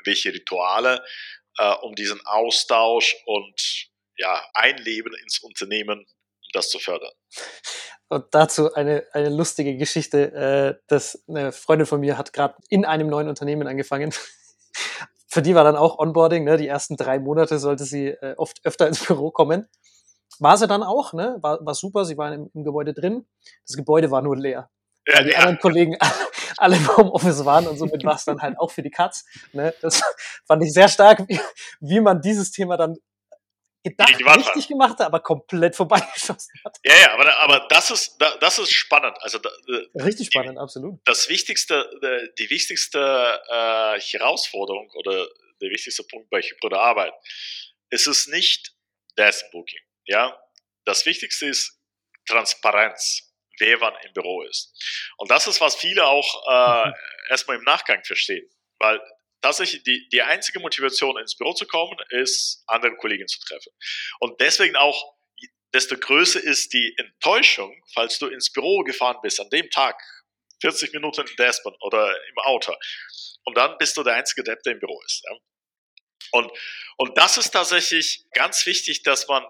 welche 0.05 0.33
Rituale, 0.33 1.05
äh, 1.59 1.73
um 1.83 1.95
diesen 1.95 2.25
Austausch 2.27 3.17
und 3.25 3.89
ja, 4.17 4.49
Einleben 4.55 5.15
ins 5.23 5.39
Unternehmen, 5.41 6.07
das 6.59 6.69
zu 6.69 6.79
fördern. 6.79 7.13
Und 8.09 8.27
dazu 8.33 8.73
eine, 8.75 9.05
eine 9.13 9.29
lustige 9.29 9.77
Geschichte. 9.77 10.33
Äh, 10.33 10.83
dass 10.89 11.25
eine 11.29 11.53
Freundin 11.53 11.87
von 11.87 12.01
mir 12.01 12.19
hat 12.19 12.33
gerade 12.33 12.55
in 12.69 12.85
einem 12.85 13.09
neuen 13.09 13.29
Unternehmen 13.29 13.67
angefangen 13.67 14.13
für 15.29 15.43
die 15.43 15.55
war 15.55 15.65
dann 15.65 15.77
auch 15.77 15.99
Onboarding, 15.99 16.45
ne? 16.45 16.57
Die 16.57 16.67
ersten 16.67 16.97
drei 16.97 17.19
Monate 17.19 17.59
sollte 17.59 17.85
sie 17.85 18.09
äh, 18.09 18.35
oft 18.37 18.65
öfter 18.65 18.89
ins 18.89 19.05
Büro 19.05 19.31
kommen. 19.31 19.69
War 20.39 20.57
sie 20.57 20.67
dann 20.67 20.83
auch, 20.83 21.13
ne? 21.13 21.37
War, 21.43 21.65
war 21.65 21.75
super, 21.75 22.05
sie 22.05 22.17
waren 22.17 22.33
im, 22.33 22.51
im 22.55 22.65
Gebäude 22.65 22.95
drin. 22.95 23.27
Das 23.67 23.77
Gebäude 23.77 24.11
war 24.11 24.23
nur 24.23 24.37
leer. 24.37 24.71
Ja, 25.07 25.23
die 25.23 25.31
ja. 25.31 25.39
anderen 25.39 25.59
Kollegen 25.59 25.97
alle 26.57 26.77
im 26.77 26.97
Homeoffice 26.97 27.45
waren 27.45 27.67
und 27.67 27.79
somit 27.79 28.05
war 28.05 28.15
es 28.15 28.25
dann 28.25 28.41
halt 28.41 28.59
auch 28.59 28.71
für 28.71 28.83
die 28.83 28.91
Katz. 28.91 29.25
Ne? 29.53 29.75
Das 29.81 30.03
fand 30.47 30.65
ich 30.65 30.73
sehr 30.73 30.89
stark, 30.89 31.29
wie, 31.29 31.41
wie 31.81 32.01
man 32.01 32.21
dieses 32.21 32.51
Thema 32.51 32.77
dann 32.77 32.97
gedacht, 33.83 34.39
richtig 34.39 34.69
gemacht 34.69 34.99
hat, 34.99 35.07
aber 35.07 35.21
komplett 35.21 35.77
vorbeigeschossen 35.77 36.61
hat. 36.65 36.79
Ja, 36.85 36.95
ja, 36.95 37.15
aber, 37.15 37.37
aber 37.39 37.67
das 37.69 37.91
ist 37.91 38.19
das 38.19 38.59
ist 38.59 38.73
spannend. 38.73 39.17
Also 39.21 39.39
äh, 39.39 40.03
richtig 40.03 40.29
spannend, 40.29 40.57
die, 40.57 40.61
absolut. 40.61 41.01
Das 41.05 41.29
wichtigste, 41.29 41.75
äh, 42.03 42.29
die 42.39 42.51
wichtigste 42.51 42.99
äh, 43.49 44.01
Herausforderung 44.01 44.91
oder 44.95 45.27
der 45.61 45.71
wichtigste 45.71 46.05
Punkt 46.05 46.31
bei 46.31 46.41
hybrider 46.41 46.81
Arbeit 46.81 47.13
ist 47.91 48.07
es 48.07 48.27
nicht 48.27 48.75
Booking. 49.51 49.81
Ja, 50.07 50.41
das 50.85 51.05
Wichtigste 51.07 51.47
ist 51.47 51.81
Transparenz, 52.27 53.35
wer 53.59 53.81
wann 53.81 53.95
im 54.05 54.13
Büro 54.13 54.43
ist. 54.43 54.73
Und 55.17 55.31
das 55.31 55.47
ist 55.47 55.61
was 55.61 55.75
viele 55.75 56.07
auch 56.07 56.47
äh, 56.49 56.89
mhm. 56.89 56.95
erstmal 57.31 57.57
im 57.57 57.65
Nachgang 57.65 58.03
verstehen, 58.05 58.49
weil 58.79 59.01
tatsächlich 59.41 59.83
die, 59.83 60.09
die 60.11 60.23
einzige 60.23 60.61
Motivation 60.61 61.19
ins 61.19 61.37
Büro 61.37 61.53
zu 61.53 61.67
kommen, 61.67 61.97
ist, 62.11 62.63
andere 62.67 62.97
Kollegen 62.97 63.27
zu 63.27 63.39
treffen. 63.41 63.73
Und 64.21 64.41
deswegen 64.41 64.77
auch, 64.77 65.17
desto 65.75 65.97
größer 65.97 66.43
ist 66.43 66.73
die 66.73 66.95
Enttäuschung, 66.97 67.75
falls 67.95 68.19
du 68.19 68.27
ins 68.27 68.53
Büro 68.53 68.83
gefahren 68.83 69.19
bist 69.23 69.41
an 69.41 69.51
dem 69.51 69.71
Tag, 69.71 70.01
40 70.61 70.93
Minuten 70.93 71.27
in 71.27 71.37
der 71.37 71.55
oder 71.81 72.17
im 72.29 72.39
Auto. 72.39 72.75
Und 73.45 73.57
dann 73.57 73.77
bist 73.79 73.97
du 73.97 74.03
der 74.03 74.15
einzige 74.15 74.43
Depp, 74.43 74.63
der 74.63 74.73
im 74.73 74.81
Büro 74.81 75.01
ist. 75.03 75.23
Ja? 75.25 75.37
Und, 76.33 76.51
und 76.97 77.17
das 77.17 77.39
ist 77.39 77.51
tatsächlich 77.51 78.25
ganz 78.33 78.67
wichtig, 78.67 79.03
dass 79.03 79.29
man 79.29 79.45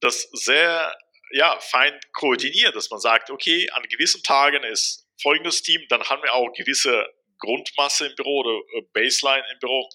das 0.00 0.28
sehr 0.32 0.96
ja, 1.30 1.58
fein 1.60 1.98
koordiniert, 2.12 2.76
dass 2.76 2.90
man 2.90 3.00
sagt, 3.00 3.30
okay, 3.30 3.68
an 3.70 3.82
gewissen 3.84 4.22
Tagen 4.22 4.62
ist 4.64 5.06
folgendes 5.20 5.62
Team, 5.62 5.82
dann 5.88 6.02
haben 6.04 6.22
wir 6.22 6.34
auch 6.34 6.52
gewisse 6.52 7.06
Grundmasse 7.38 8.06
im 8.06 8.14
Büro 8.14 8.40
oder 8.40 8.58
äh, 8.74 8.82
Baseline 8.92 9.44
im 9.52 9.58
Büro. 9.58 9.88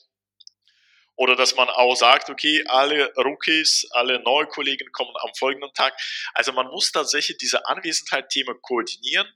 Oder 1.15 1.35
dass 1.35 1.55
man 1.55 1.69
auch 1.69 1.95
sagt, 1.95 2.29
okay, 2.29 2.63
alle 2.67 3.13
Rookies, 3.15 3.87
alle 3.91 4.19
neue 4.23 4.47
Kollegen 4.47 4.91
kommen 4.91 5.13
am 5.19 5.29
folgenden 5.37 5.71
Tag. 5.73 5.93
Also 6.33 6.51
man 6.51 6.67
muss 6.67 6.91
tatsächlich 6.91 7.37
diese 7.37 7.67
Anwesenheit-Thema 7.67 8.55
koordinieren, 8.55 9.27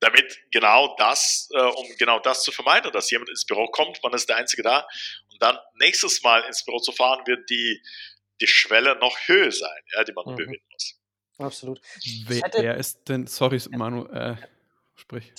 damit 0.00 0.38
genau 0.52 0.94
das, 0.96 1.48
äh, 1.52 1.58
um 1.60 1.86
genau 1.98 2.20
das 2.20 2.42
zu 2.42 2.52
vermeiden, 2.52 2.92
dass 2.92 3.10
jemand 3.10 3.30
ins 3.30 3.46
Büro 3.46 3.66
kommt, 3.68 4.02
man 4.02 4.12
ist 4.12 4.28
der 4.28 4.36
Einzige 4.36 4.62
da 4.62 4.86
und 5.32 5.42
dann 5.42 5.58
nächstes 5.80 6.22
Mal 6.22 6.42
ins 6.42 6.64
Büro 6.64 6.78
zu 6.78 6.92
fahren, 6.92 7.26
wird 7.26 7.48
die, 7.50 7.82
die 8.40 8.46
Schwelle 8.46 8.96
noch 8.96 9.16
höher 9.26 9.50
sein, 9.50 9.82
ja, 9.94 10.04
die 10.04 10.12
man 10.12 10.26
mhm. 10.26 10.34
überwinden 10.34 10.66
muss. 10.70 11.00
Absolut. 11.38 11.80
Wer, 12.26 12.42
wer, 12.52 12.76
ist 12.76 13.08
denn, 13.08 13.26
sorry, 13.26 13.60
Manu, 13.70 14.06
äh, 14.06 14.36
sprich. 14.94 15.32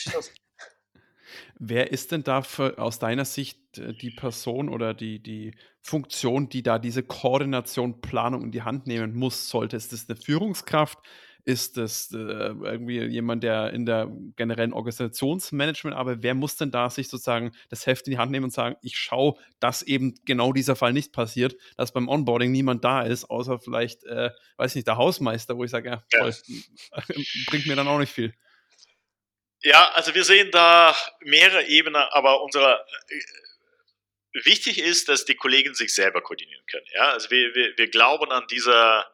Wer 1.58 1.92
ist 1.92 2.12
denn 2.12 2.24
da 2.24 2.42
für, 2.42 2.78
aus 2.80 3.00
deiner 3.00 3.26
Sicht 3.26 3.78
äh, 3.78 3.94
die 3.94 4.12
Person 4.12 4.70
oder 4.70 4.94
die, 4.94 5.20
die 5.22 5.56
Funktion, 5.82 6.50
die 6.50 6.64
da 6.64 6.80
diese 6.80 7.04
Koordination, 7.04 8.02
Planung 8.02 8.44
in 8.44 8.52
die 8.52 8.64
Hand 8.64 8.88
nehmen 8.88 9.16
muss, 9.16 9.50
sollte? 9.50 9.78
Ist 9.78 9.94
das 9.94 10.10
eine 10.10 10.18
Führungskraft? 10.18 11.00
Ist 11.46 11.78
das 11.78 12.12
äh, 12.12 12.18
irgendwie 12.18 13.04
jemand, 13.04 13.44
der 13.44 13.72
in 13.72 13.86
der 13.86 14.12
generellen 14.36 14.74
Organisationsmanagement 14.74 15.96
arbeitet? 15.96 16.24
Wer 16.24 16.34
muss 16.34 16.58
denn 16.58 16.72
da 16.72 16.90
sich 16.90 17.08
sozusagen 17.08 17.52
das 17.70 17.86
Heft 17.86 18.08
in 18.08 18.12
die 18.12 18.18
Hand 18.18 18.32
nehmen 18.32 18.46
und 18.46 18.54
sagen, 18.54 18.76
ich 18.82 18.98
schaue, 18.98 19.36
dass 19.60 19.84
eben 19.84 20.16
genau 20.26 20.54
dieser 20.54 20.76
Fall 20.76 20.92
nicht 20.92 21.14
passiert, 21.14 21.56
dass 21.78 21.94
beim 21.94 22.10
Onboarding 22.10 22.52
niemand 22.52 22.84
da 22.84 23.04
ist, 23.04 23.26
außer 23.26 23.60
vielleicht, 23.60 24.04
äh, 24.06 24.32
weiß 24.58 24.74
nicht, 24.74 24.88
der 24.88 24.98
Hausmeister, 24.98 25.56
wo 25.56 25.64
ich 25.64 25.70
sage, 25.70 25.90
ja, 25.90 26.04
toll, 26.10 26.34
bringt 27.46 27.68
mir 27.68 27.76
dann 27.76 27.88
auch 27.88 28.00
nicht 28.00 28.12
viel. 28.12 28.34
Ja, 29.66 29.90
also 29.94 30.14
wir 30.14 30.24
sehen 30.24 30.52
da 30.52 30.96
mehrere 31.22 31.66
Ebenen, 31.66 32.04
aber 32.12 32.44
unsere 32.44 32.86
äh, 33.10 34.46
wichtig 34.46 34.78
ist, 34.78 35.10
dass 35.10 35.26
die 35.26 35.34
Kollegen 35.34 35.74
sich 35.74 35.92
selber 35.92 36.22
koordinieren 36.22 36.64
können. 36.70 36.86
Ja, 36.94 37.10
also 37.14 37.32
wir, 37.32 37.56
wir, 37.56 37.76
wir 37.76 37.90
glauben 37.90 38.32
an 38.32 38.46
dieser, 38.46 39.12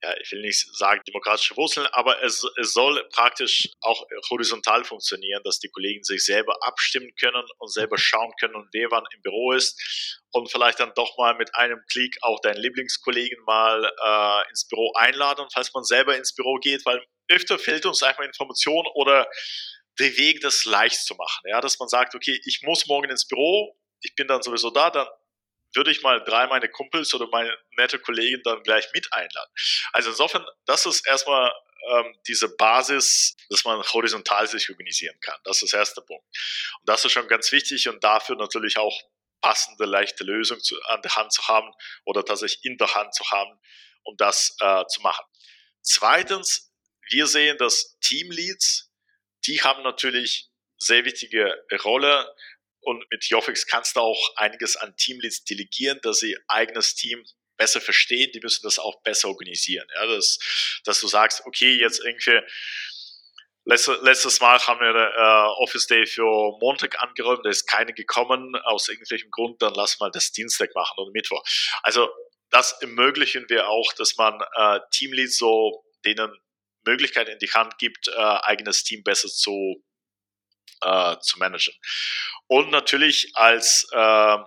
ja, 0.00 0.16
ich 0.20 0.30
will 0.30 0.42
nicht 0.42 0.72
sagen 0.76 1.02
demokratische 1.08 1.56
Wurzeln, 1.56 1.88
aber 1.88 2.22
es, 2.22 2.46
es 2.60 2.72
soll 2.72 3.04
praktisch 3.12 3.70
auch 3.80 4.06
horizontal 4.30 4.84
funktionieren, 4.84 5.42
dass 5.42 5.58
die 5.58 5.70
Kollegen 5.70 6.04
sich 6.04 6.24
selber 6.24 6.56
abstimmen 6.62 7.12
können 7.18 7.44
und 7.58 7.72
selber 7.72 7.98
schauen 7.98 8.32
können, 8.38 8.68
wer 8.72 8.88
wann 8.92 9.04
im 9.12 9.22
Büro 9.22 9.50
ist 9.50 10.22
und 10.30 10.48
vielleicht 10.48 10.78
dann 10.78 10.94
doch 10.94 11.18
mal 11.18 11.34
mit 11.34 11.56
einem 11.56 11.82
Klick 11.90 12.18
auch 12.20 12.38
deinen 12.38 12.62
Lieblingskollegen 12.62 13.42
mal 13.46 13.84
äh, 13.84 14.48
ins 14.48 14.68
Büro 14.68 14.92
einladen, 14.94 15.48
falls 15.52 15.74
man 15.74 15.82
selber 15.82 16.16
ins 16.16 16.36
Büro 16.36 16.60
geht, 16.60 16.86
weil 16.86 17.04
öfter 17.32 17.58
fehlt 17.58 17.86
uns 17.86 18.02
einfach 18.02 18.24
Information 18.24 18.86
oder 18.94 19.28
der 19.98 20.16
Weg, 20.16 20.40
das 20.40 20.64
leicht 20.64 21.04
zu 21.04 21.14
machen. 21.14 21.42
Ja, 21.48 21.60
dass 21.60 21.78
man 21.78 21.88
sagt, 21.88 22.14
okay, 22.14 22.40
ich 22.44 22.60
muss 22.62 22.86
morgen 22.86 23.10
ins 23.10 23.26
Büro, 23.26 23.76
ich 24.00 24.14
bin 24.14 24.26
dann 24.26 24.42
sowieso 24.42 24.70
da, 24.70 24.90
dann 24.90 25.06
würde 25.74 25.90
ich 25.90 26.02
mal 26.02 26.22
drei 26.22 26.46
meine 26.46 26.68
Kumpels 26.68 27.12
oder 27.14 27.26
meine 27.28 27.56
nette 27.76 27.98
Kollegen 27.98 28.42
dann 28.42 28.62
gleich 28.62 28.86
mit 28.94 29.12
einladen. 29.12 29.50
Also 29.92 30.10
insofern, 30.10 30.44
das 30.66 30.86
ist 30.86 31.06
erstmal 31.06 31.52
ähm, 31.90 32.14
diese 32.26 32.54
Basis, 32.56 33.34
dass 33.48 33.64
man 33.64 33.82
horizontal 33.82 34.46
sich 34.46 34.68
organisieren 34.70 35.18
kann. 35.20 35.38
Das 35.44 35.62
ist 35.62 35.72
der 35.72 35.80
erste 35.80 36.02
Punkt. 36.02 36.24
Und 36.80 36.88
das 36.88 37.04
ist 37.04 37.12
schon 37.12 37.28
ganz 37.28 37.50
wichtig 37.52 37.88
und 37.88 38.02
dafür 38.04 38.36
natürlich 38.36 38.78
auch 38.78 39.00
passende, 39.40 39.84
leichte 39.84 40.24
Lösung 40.24 40.60
zu, 40.60 40.80
an 40.84 41.02
der 41.02 41.16
Hand 41.16 41.32
zu 41.32 41.42
haben 41.48 41.72
oder 42.04 42.24
tatsächlich 42.24 42.64
in 42.64 42.76
der 42.76 42.94
Hand 42.94 43.14
zu 43.14 43.28
haben, 43.30 43.58
um 44.04 44.16
das 44.16 44.56
äh, 44.60 44.84
zu 44.86 45.00
machen. 45.00 45.24
Zweitens, 45.82 46.71
wir 47.12 47.26
sehen, 47.26 47.58
dass 47.58 47.98
Teamleads 48.00 48.92
die 49.46 49.62
haben 49.62 49.82
natürlich 49.82 50.48
sehr 50.78 51.04
wichtige 51.04 51.54
Rolle 51.84 52.32
und 52.80 53.04
mit 53.10 53.24
Jofix 53.26 53.66
kannst 53.66 53.96
du 53.96 54.00
auch 54.00 54.36
einiges 54.36 54.76
an 54.76 54.96
Teamleads 54.96 55.44
delegieren, 55.44 56.00
dass 56.02 56.18
sie 56.18 56.36
eigenes 56.48 56.94
Team 56.94 57.24
besser 57.56 57.80
verstehen, 57.80 58.30
die 58.34 58.40
müssen 58.40 58.64
das 58.64 58.78
auch 58.78 59.02
besser 59.02 59.28
organisieren. 59.28 59.86
Ja, 59.94 60.06
dass, 60.06 60.38
dass 60.84 61.00
du 61.00 61.06
sagst, 61.06 61.42
okay, 61.44 61.74
jetzt 61.74 62.00
irgendwie 62.04 62.40
Letztes, 63.64 64.40
Mal 64.40 64.58
haben 64.58 64.80
wir 64.80 64.92
äh, 64.92 65.62
Office 65.62 65.86
Day 65.86 66.04
für 66.04 66.58
Montag 66.60 67.00
angeräumt, 67.00 67.46
da 67.46 67.48
ist 67.50 67.68
keine 67.68 67.92
gekommen, 67.92 68.56
aus 68.56 68.88
irgendwelchem 68.88 69.30
Grund, 69.30 69.62
dann 69.62 69.74
lass 69.74 70.00
mal 70.00 70.10
das 70.10 70.32
Dienstag 70.32 70.74
machen 70.74 70.94
oder 70.98 71.12
Mittwoch. 71.12 71.44
Also 71.84 72.10
das 72.50 72.72
ermöglichen 72.80 73.48
wir 73.48 73.68
auch, 73.68 73.92
dass 73.92 74.16
man 74.16 74.40
äh, 74.56 74.80
Teamleads 74.90 75.38
so 75.38 75.84
denen 76.04 76.36
Möglichkeit 76.84 77.28
in 77.28 77.38
die 77.38 77.50
Hand 77.50 77.78
gibt, 77.78 78.08
äh, 78.08 78.12
eigenes 78.12 78.84
Team 78.84 79.02
besser 79.02 79.28
zu, 79.28 79.82
äh, 80.82 81.16
zu 81.20 81.38
managen. 81.38 81.74
Und 82.46 82.70
natürlich 82.70 83.30
als 83.34 83.86
äh, 83.92 84.38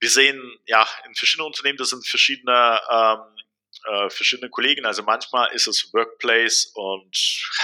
wir 0.00 0.10
sehen 0.10 0.58
ja 0.66 0.88
in 1.06 1.14
verschiedenen 1.14 1.46
Unternehmen, 1.46 1.78
das 1.78 1.90
sind 1.90 2.06
verschiedene 2.06 2.80
ähm, 2.90 3.38
äh, 3.86 4.10
verschiedene 4.10 4.50
Kollegen. 4.50 4.86
Also 4.86 5.02
manchmal 5.02 5.52
ist 5.52 5.66
es 5.66 5.92
Workplace 5.92 6.70
und 6.74 7.16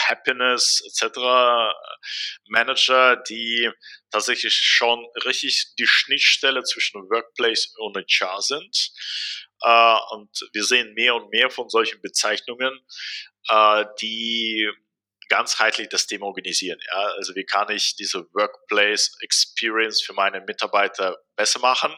Happiness 0.07 0.83
etc. 0.87 1.19
Manager, 2.47 3.17
die 3.17 3.71
tatsächlich 4.11 4.55
schon 4.55 5.05
richtig 5.25 5.75
die 5.79 5.87
Schnittstelle 5.87 6.63
zwischen 6.63 7.03
Workplace 7.11 7.75
und 7.79 7.97
HR 7.97 8.41
sind. 8.43 8.93
Äh, 9.63 9.97
und 10.11 10.31
wir 10.53 10.65
sehen 10.65 10.95
mehr 10.95 11.15
und 11.15 11.31
mehr 11.31 11.51
von 11.51 11.69
solchen 11.69 12.01
Bezeichnungen, 12.01 12.81
äh, 13.49 13.85
die 14.01 14.71
ganzheitlich 15.29 15.89
das 15.89 16.07
Thema 16.07 16.27
organisieren. 16.27 16.79
Ja? 16.87 17.05
Also 17.17 17.35
wie 17.35 17.45
kann 17.45 17.71
ich 17.71 17.97
diese 17.97 18.27
Workplace 18.35 19.17
Experience 19.21 20.03
für 20.03 20.13
meine 20.13 20.41
Mitarbeiter 20.43 21.19
besser 21.37 21.61
machen? 21.61 21.95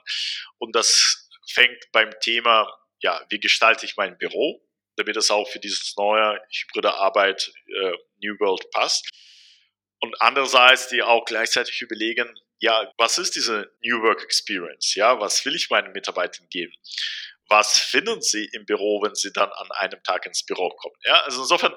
Und 0.58 0.76
das 0.76 1.28
fängt 1.48 1.90
beim 1.92 2.10
Thema 2.20 2.68
ja, 3.00 3.24
wie 3.28 3.40
gestalte 3.40 3.86
ich 3.86 3.96
mein 3.96 4.16
Büro, 4.18 4.62
damit 4.96 5.16
es 5.16 5.30
auch 5.30 5.48
für 5.48 5.58
dieses 5.58 5.94
neue 5.96 6.40
hybride 6.50 6.94
Arbeit 6.94 7.52
äh, 7.68 7.92
New 8.22 8.38
World 8.40 8.70
passt. 8.70 9.08
Und 10.00 10.20
andererseits, 10.20 10.88
die 10.88 11.02
auch 11.02 11.24
gleichzeitig 11.24 11.80
überlegen, 11.82 12.38
ja, 12.58 12.92
was 12.96 13.18
ist 13.18 13.36
diese 13.36 13.70
New 13.82 14.02
Work 14.02 14.22
Experience? 14.22 14.94
Ja, 14.94 15.20
was 15.20 15.44
will 15.44 15.54
ich 15.54 15.68
meinen 15.70 15.92
Mitarbeitern 15.92 16.48
geben? 16.48 16.72
Was 17.48 17.78
finden 17.78 18.20
sie 18.22 18.48
im 18.52 18.66
Büro, 18.66 19.02
wenn 19.02 19.14
sie 19.14 19.32
dann 19.32 19.50
an 19.50 19.70
einem 19.72 20.02
Tag 20.02 20.26
ins 20.26 20.44
Büro 20.44 20.68
kommen? 20.70 20.96
Ja, 21.04 21.20
also 21.20 21.42
insofern, 21.42 21.74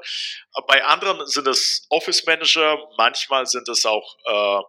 bei 0.67 0.83
anderen 0.83 1.25
sind 1.27 1.47
es 1.47 1.85
Office 1.89 2.25
Manager, 2.25 2.77
manchmal 2.97 3.45
sind 3.45 3.67
es 3.69 3.85
auch 3.85 4.17
äh, 4.25 4.61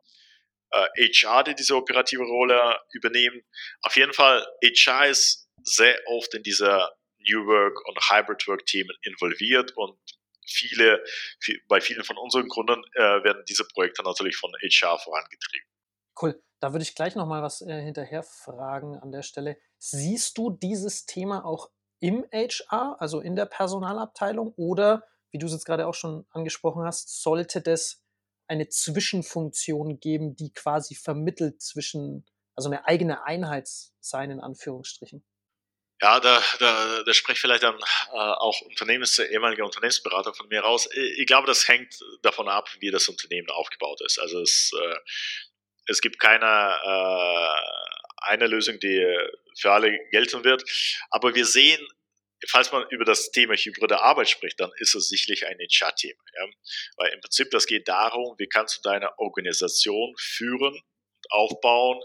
äh, 0.73 1.09
HR, 1.13 1.45
die 1.45 1.55
diese 1.55 1.75
operative 1.75 2.23
Rolle 2.23 2.79
übernehmen. 2.93 3.43
Auf 3.83 3.97
jeden 3.97 4.13
Fall, 4.13 4.47
HR 4.63 5.07
ist 5.07 5.49
sehr 5.63 5.99
oft 6.07 6.35
in 6.35 6.43
dieser 6.43 6.95
New 7.19 7.47
Work 7.47 7.87
und 7.87 7.99
Hybrid 8.11 8.47
Work 8.47 8.67
Themen 8.67 8.97
involviert 9.03 9.73
und 9.77 9.99
viele, 10.47 11.03
viel, 11.41 11.61
bei 11.69 11.81
vielen 11.81 12.05
von 12.05 12.17
unseren 12.17 12.49
Kunden 12.49 12.83
äh, 12.95 13.25
werden 13.25 13.45
diese 13.49 13.67
Projekte 13.67 14.03
natürlich 14.03 14.37
von 14.37 14.53
HR 14.63 14.99
vorangetrieben. 14.99 15.69
Cool. 16.21 16.43
Da 16.61 16.73
würde 16.73 16.83
ich 16.83 16.95
gleich 16.95 17.15
noch 17.15 17.27
mal 17.27 17.43
was 17.43 17.63
äh, 17.63 17.83
hinterher 17.83 18.23
fragen 18.23 18.99
an 18.99 19.13
der 19.13 19.23
Stelle. 19.23 19.57
Siehst 19.79 20.37
du 20.37 20.51
dieses 20.51 21.07
Thema 21.07 21.45
auch 21.45 21.71
im 22.01 22.27
HR, 22.33 22.97
also 22.99 23.21
in 23.21 23.37
der 23.37 23.47
Personalabteilung, 23.47 24.53
oder 24.57 25.05
wie 25.31 25.39
du 25.39 25.47
es 25.47 25.53
jetzt 25.53 25.65
gerade 25.65 25.87
auch 25.87 25.95
schon 25.95 26.27
angesprochen 26.31 26.85
hast, 26.85 27.23
sollte 27.23 27.63
das 27.63 28.03
eine 28.47 28.69
Zwischenfunktion 28.69 30.01
geben, 30.01 30.35
die 30.35 30.53
quasi 30.53 30.95
vermittelt 30.95 31.63
zwischen, 31.63 32.27
also 32.57 32.69
eine 32.69 32.85
eigene 32.87 33.25
Einheit 33.25 33.69
sein, 34.01 34.31
in 34.31 34.41
Anführungsstrichen? 34.41 35.25
Ja, 36.03 36.19
da, 36.19 36.43
da, 36.59 37.03
da 37.03 37.13
spricht 37.13 37.41
vielleicht 37.41 37.63
dann 37.63 37.77
äh, 37.77 38.17
auch 38.17 38.61
Unternehmens, 38.63 39.19
ehemaliger 39.19 39.67
Unternehmensberater 39.67 40.33
von 40.33 40.49
mir 40.49 40.63
raus. 40.63 40.89
Ich 40.93 41.27
glaube, 41.27 41.47
das 41.47 41.69
hängt 41.69 41.99
davon 42.23 42.49
ab, 42.49 42.71
wie 42.81 42.91
das 42.91 43.07
Unternehmen 43.09 43.51
aufgebaut 43.51 44.01
ist. 44.01 44.19
Also 44.19 44.41
es, 44.41 44.73
äh, 44.73 44.97
es 45.87 46.01
gibt 46.01 46.19
keine 46.19 46.47
äh, 46.47 47.81
eine 48.23 48.47
Lösung, 48.47 48.79
die 48.79 49.05
für 49.59 49.73
alle 49.73 49.99
gelten 50.11 50.45
wird. 50.45 50.65
Aber 51.11 51.35
wir 51.35 51.47
sehen, 51.47 51.81
falls 52.49 52.73
man 52.73 52.87
über 52.91 53.05
das 53.05 53.31
Thema 53.31 53.55
hybride 53.55 54.01
Arbeit 54.01 54.29
spricht, 54.29 54.61
dann 54.61 54.71
ist 54.77 54.95
es 54.95 55.09
sicherlich 55.09 55.47
ein 55.47 55.59
HR-Thema. 55.59 56.23
Ja? 56.39 56.47
Weil 56.97 57.13
im 57.13 57.21
Prinzip 57.21 57.51
das 57.51 57.67
geht 57.67 57.89
darum, 57.89 58.35
wie 58.39 58.49
kannst 58.49 58.79
du 58.79 58.83
deine 58.83 59.19
Organisation 59.19 60.15
führen 60.19 60.75
und 60.75 61.33
aufbauen, 61.33 62.01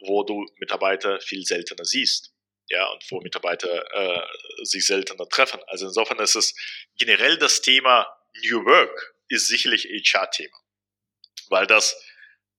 wo 0.00 0.24
du 0.24 0.46
Mitarbeiter 0.58 1.20
viel 1.20 1.44
seltener 1.44 1.84
siehst 1.84 2.32
ja, 2.68 2.86
und 2.86 3.04
wo 3.10 3.20
Mitarbeiter 3.20 3.84
äh, 3.92 4.64
sich 4.64 4.86
seltener 4.86 5.28
treffen. 5.28 5.60
Also 5.66 5.86
insofern 5.86 6.20
ist 6.20 6.36
es 6.36 6.54
generell 6.96 7.36
das 7.36 7.60
Thema 7.60 8.06
New 8.44 8.64
Work 8.64 9.14
ist 9.28 9.48
sicherlich 9.48 9.84
HR-Thema, 9.84 10.56
weil 11.48 11.66
das 11.66 12.00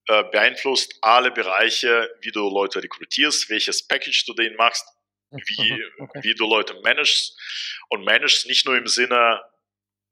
äh, 0.07 0.23
beeinflusst 0.25 0.97
alle 1.01 1.31
Bereiche, 1.31 2.09
wie 2.21 2.31
du 2.31 2.49
Leute 2.49 2.81
rekrutierst, 2.81 3.49
welches 3.49 3.87
Package 3.87 4.25
du 4.25 4.33
denen 4.33 4.55
machst, 4.55 4.85
wie, 5.29 5.83
okay. 5.99 6.19
wie 6.23 6.35
du 6.35 6.47
Leute 6.47 6.79
managst 6.83 7.37
und 7.89 8.03
managst 8.03 8.47
nicht 8.47 8.65
nur 8.65 8.77
im 8.77 8.87
Sinne 8.87 9.41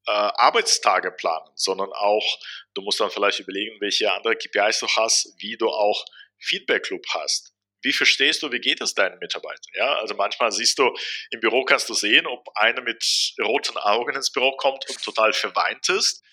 äh, 0.08 0.12
Arbeitstage 0.12 1.12
planen, 1.12 1.50
sondern 1.56 1.92
auch, 1.92 2.40
du 2.74 2.82
musst 2.82 3.00
dann 3.00 3.12
vielleicht 3.12 3.40
überlegen, 3.40 3.80
welche 3.82 4.12
andere 4.12 4.36
KPIs 4.36 4.80
du 4.80 4.88
hast, 4.88 5.34
wie 5.40 5.58
du 5.58 5.70
auch 5.70 6.06
Feedback 6.38 6.90
Loop 6.90 7.06
hast 7.10 7.54
wie 7.82 7.94
verstehst 7.94 8.44
du, 8.44 8.52
wie 8.52 8.60
geht 8.60 8.82
es 8.82 8.94
deinen 8.94 9.20
Mitarbeitern? 9.20 9.72
Ja, 9.74 9.96
also 10.00 10.14
manchmal 10.16 10.52
siehst 10.52 10.80
du, 10.80 10.94
im 11.32 11.40
Büro 11.40 11.64
kannst 11.64 11.90
du 11.90 11.94
sehen, 11.94 12.28
ob 12.28 12.48
einer 12.56 12.82
mit 12.82 13.04
roten 13.42 13.78
Augen 13.78 14.16
ins 14.16 14.32
Büro 14.32 14.56
kommt 14.58 14.90
und 14.90 15.02
total 15.02 15.34
verweint 15.34 15.88
ist. 15.90 16.24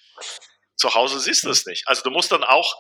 Zu 0.77 0.95
Hause 0.95 1.21
siehst 1.21 1.45
du 1.45 1.51
es 1.51 1.67
nicht. 1.67 1.87
Also 1.89 2.03
du 2.03 2.11
musst 2.11 2.33
dann 2.33 2.45
auch 2.45 2.77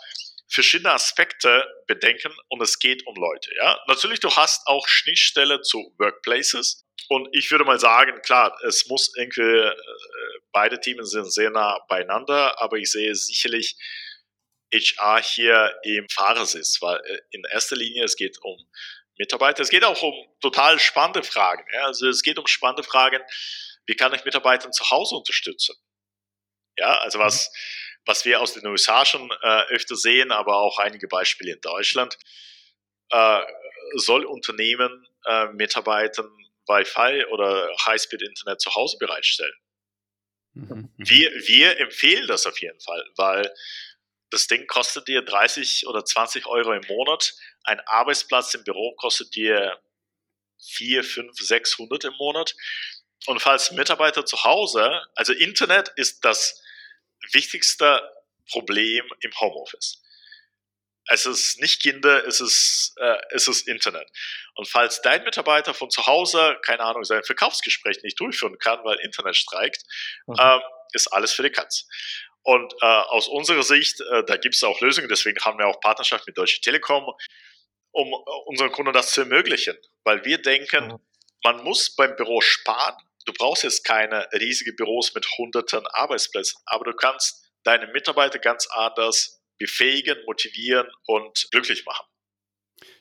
verschiedene 0.49 0.93
Aspekte 0.93 1.65
bedenken 1.87 2.33
und 2.49 2.63
es 2.63 2.79
geht 2.79 3.07
um 3.07 3.17
Leute. 3.17 3.51
Ja, 3.57 3.81
natürlich 3.89 4.21
du 4.21 4.31
hast 4.31 4.67
auch 4.67 4.87
Schnittstelle 4.87 5.61
zu 5.63 5.95
Workplaces 5.99 6.85
und 7.09 7.29
ich 7.33 7.51
würde 7.51 7.65
mal 7.65 7.79
sagen, 7.79 8.21
klar, 8.23 8.57
es 8.67 8.87
muss 8.87 9.13
irgendwie 9.17 9.41
äh, 9.41 9.75
beide 10.53 10.81
Teams 10.81 11.11
sind 11.11 11.33
sehr 11.33 11.51
nah 11.51 11.79
beieinander, 11.89 12.61
aber 12.61 12.77
ich 12.77 12.91
sehe 12.91 13.15
sicherlich 13.15 13.77
HR 14.73 15.23
hier 15.23 15.75
im 15.85 16.07
Fahrersitz, 16.09 16.81
weil 16.81 16.99
äh, 17.05 17.21
in 17.31 17.45
erster 17.51 17.77
Linie 17.77 18.05
es 18.05 18.17
geht 18.17 18.39
um 18.43 18.57
Mitarbeiter, 19.19 19.63
es 19.63 19.71
geht 19.71 19.85
auch 19.85 20.01
um 20.03 20.15
total 20.41 20.79
spannende 20.79 21.23
Fragen. 21.23 21.65
Ja? 21.73 21.87
Also 21.87 22.09
es 22.09 22.23
geht 22.23 22.39
um 22.39 22.47
spannende 22.47 22.83
Fragen, 22.83 23.23
wie 23.87 23.95
kann 23.95 24.13
ich 24.15 24.25
Mitarbeiter 24.25 24.71
zu 24.71 24.91
Hause 24.91 25.15
unterstützen? 25.17 25.77
Ja, 26.79 26.99
also 26.99 27.19
was, 27.19 27.51
was 28.07 28.25
wir 28.25 28.41
aus 28.41 28.55
den 28.55 28.67
USA 28.67 29.05
schon 29.05 29.31
äh, 29.43 29.63
öfter 29.69 29.97
sehen, 29.97 30.33
aber 30.33 30.57
auch 30.57 30.79
einige 30.79 31.09
Beispiele 31.09 31.53
in 31.53 31.61
Deutschland, 31.61 32.17
äh, 33.11 33.41
soll 33.97 34.25
Unternehmen 34.25 35.07
äh, 35.27 35.47
Mitarbeitern 35.49 36.31
Wi-Fi 36.67 37.27
oder 37.27 37.69
Highspeed-Internet 37.85 38.61
zu 38.61 38.75
Hause 38.75 38.97
bereitstellen. 38.99 39.55
Mhm, 40.55 40.91
mhm. 40.97 41.09
Wir, 41.09 41.31
wir 41.47 41.81
empfehlen 41.81 42.27
das 42.27 42.47
auf 42.47 42.61
jeden 42.61 42.81
Fall, 42.81 43.05
weil 43.17 43.53
das 44.31 44.47
Ding 44.47 44.67
kostet 44.67 45.07
dir 45.09 45.23
30 45.23 45.87
oder 45.87 46.05
20 46.05 46.47
Euro 46.47 46.73
im 46.73 46.85
Monat. 46.89 47.35
Ein 47.65 47.81
Arbeitsplatz 47.87 48.55
im 48.55 48.65
Büro 48.65 48.95
kostet 48.97 49.35
dir 49.35 49.81
4, 50.65 51.05
5, 51.05 51.39
600 51.39 52.05
im 52.05 52.15
Monat. 52.15 52.55
Und 53.27 53.41
falls 53.41 53.71
Mitarbeiter 53.73 54.25
zu 54.27 54.43
Hause, 54.45 55.03
also 55.15 55.33
Internet 55.33 55.93
ist 55.97 56.25
das 56.25 56.63
wichtigste 57.33 58.03
Problem 58.51 59.05
im 59.21 59.41
Homeoffice. 59.41 60.03
Es 61.09 61.25
ist 61.25 61.61
nicht 61.61 61.83
Kinder, 61.83 62.27
es 62.27 62.41
ist, 62.41 62.95
äh, 62.99 63.19
es 63.31 63.47
ist 63.47 63.69
Internet. 63.69 64.09
Und 64.55 64.69
falls 64.69 65.03
dein 65.03 65.23
Mitarbeiter 65.23 65.73
von 65.73 65.89
zu 65.89 66.07
Hause, 66.07 66.59
keine 66.63 66.81
Ahnung, 66.81 67.05
sein 67.05 67.23
Verkaufsgespräch 67.23 68.03
nicht 68.03 68.19
durchführen 68.19 68.59
kann, 68.59 68.81
weil 68.85 68.99
Internet 68.99 69.37
streikt, 69.37 69.85
mhm. 70.27 70.35
äh, 70.37 70.59
ist 70.93 71.09
alles 71.09 71.33
für 71.33 71.45
die 71.45 71.51
Katz. 71.51 71.87
Und 72.43 72.73
äh, 72.81 72.87
aus 72.87 73.29
unserer 73.29 73.63
Sicht, 73.63 74.01
äh, 74.01 74.25
da 74.25 74.37
gibt 74.37 74.55
es 74.55 74.63
auch 74.65 74.81
Lösungen, 74.81 75.09
deswegen 75.09 75.41
haben 75.45 75.59
wir 75.59 75.67
auch 75.67 75.81
Partnerschaft 75.81 76.27
mit 76.27 76.39
Deutsche 76.39 76.61
Telekom, 76.61 77.05
um 77.93 78.09
äh, 78.09 78.31
unseren 78.47 78.73
Kunden 78.73 78.93
das 78.93 79.13
zu 79.13 79.23
ermöglichen. 79.23 79.77
Weil 80.05 80.25
wir 80.25 80.39
denken, 80.39 80.89
mhm. 80.89 80.99
man 81.45 81.63
muss 81.65 81.95
beim 81.95 82.17
Büro 82.17 82.41
sparen. 82.41 82.97
Du 83.27 83.33
brauchst 83.33 83.65
jetzt 83.65 83.85
keine 83.85 84.27
riesigen 84.33 84.75
Büros 84.77 85.15
mit 85.15 85.27
hunderten 85.39 85.87
Arbeitsplätzen, 85.89 86.61
aber 86.65 86.85
du 86.85 86.97
kannst 86.97 87.51
deine 87.65 87.89
Mitarbeiter 87.89 88.39
ganz 88.39 88.67
anders 88.71 89.43
befähigen, 89.59 90.17
motivieren 90.27 90.89
und 91.07 91.49
glücklich 91.51 91.85
machen 91.85 92.07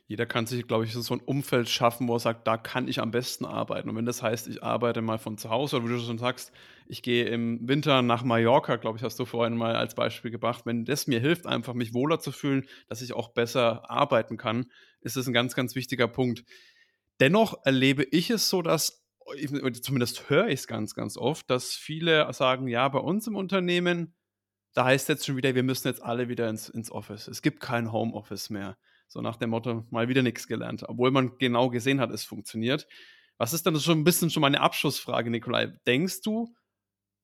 jeder 0.07 0.27
kann 0.27 0.45
sich, 0.45 0.67
glaube 0.67 0.85
ich, 0.85 0.93
so 0.93 1.13
ein 1.13 1.19
Umfeld 1.19 1.67
schaffen, 1.67 2.07
wo 2.07 2.15
er 2.15 2.19
sagt, 2.19 2.47
da 2.47 2.57
kann 2.57 2.87
ich 2.87 2.99
am 2.99 3.09
besten 3.09 3.43
arbeiten. 3.43 3.89
Und 3.89 3.95
wenn 3.95 4.05
das 4.05 4.21
heißt, 4.21 4.47
ich 4.47 4.61
arbeite 4.61 5.01
mal 5.01 5.17
von 5.17 5.37
zu 5.37 5.49
Hause, 5.49 5.77
oder 5.77 5.85
wie 5.85 5.93
du 5.93 5.99
schon 5.99 6.19
sagst, 6.19 6.51
ich 6.87 7.01
gehe 7.01 7.25
im 7.25 7.67
Winter 7.67 8.03
nach 8.03 8.23
Mallorca, 8.23 8.75
glaube 8.75 8.99
ich, 8.99 9.03
hast 9.03 9.17
du 9.17 9.25
vorhin 9.25 9.57
mal 9.57 9.75
als 9.75 9.95
Beispiel 9.95 10.29
gebracht. 10.29 10.65
Wenn 10.65 10.85
das 10.85 11.07
mir 11.07 11.19
hilft, 11.19 11.47
einfach 11.47 11.73
mich 11.73 11.95
wohler 11.95 12.19
zu 12.19 12.31
fühlen, 12.31 12.67
dass 12.87 13.01
ich 13.01 13.13
auch 13.13 13.29
besser 13.29 13.89
arbeiten 13.89 14.37
kann, 14.37 14.71
ist 15.01 15.17
das 15.17 15.25
ein 15.25 15.33
ganz, 15.33 15.55
ganz 15.55 15.73
wichtiger 15.73 16.07
Punkt. 16.07 16.43
Dennoch 17.19 17.65
erlebe 17.65 18.03
ich 18.03 18.29
es 18.29 18.47
so, 18.47 18.61
dass, 18.61 19.04
zumindest 19.81 20.29
höre 20.29 20.47
ich 20.47 20.61
es 20.61 20.67
ganz, 20.67 20.93
ganz 20.95 21.17
oft, 21.17 21.49
dass 21.49 21.73
viele 21.73 22.31
sagen, 22.33 22.67
ja, 22.67 22.87
bei 22.89 22.99
uns 22.99 23.27
im 23.27 23.35
Unternehmen, 23.35 24.15
da 24.73 24.85
heißt 24.85 25.09
jetzt 25.09 25.25
schon 25.25 25.37
wieder, 25.37 25.55
wir 25.55 25.63
müssen 25.63 25.87
jetzt 25.87 26.03
alle 26.03 26.29
wieder 26.29 26.49
ins, 26.49 26.69
ins 26.69 26.91
Office. 26.91 27.27
Es 27.27 27.41
gibt 27.41 27.59
kein 27.59 27.91
Homeoffice 27.91 28.49
mehr. 28.49 28.77
So 29.07 29.21
nach 29.21 29.37
dem 29.37 29.51
Motto, 29.51 29.85
mal 29.89 30.09
wieder 30.09 30.21
nichts 30.21 30.47
gelernt. 30.47 30.83
Obwohl 30.87 31.11
man 31.11 31.37
genau 31.37 31.69
gesehen 31.69 32.01
hat, 32.01 32.11
es 32.11 32.25
funktioniert. 32.25 32.87
Was 33.37 33.53
ist 33.53 33.65
dann 33.65 33.79
schon 33.79 33.99
ein 33.99 34.03
bisschen 34.03 34.29
schon 34.29 34.41
meine 34.41 34.61
Abschlussfrage, 34.61 35.29
Nikolai? 35.29 35.67
Denkst 35.85 36.21
du, 36.21 36.55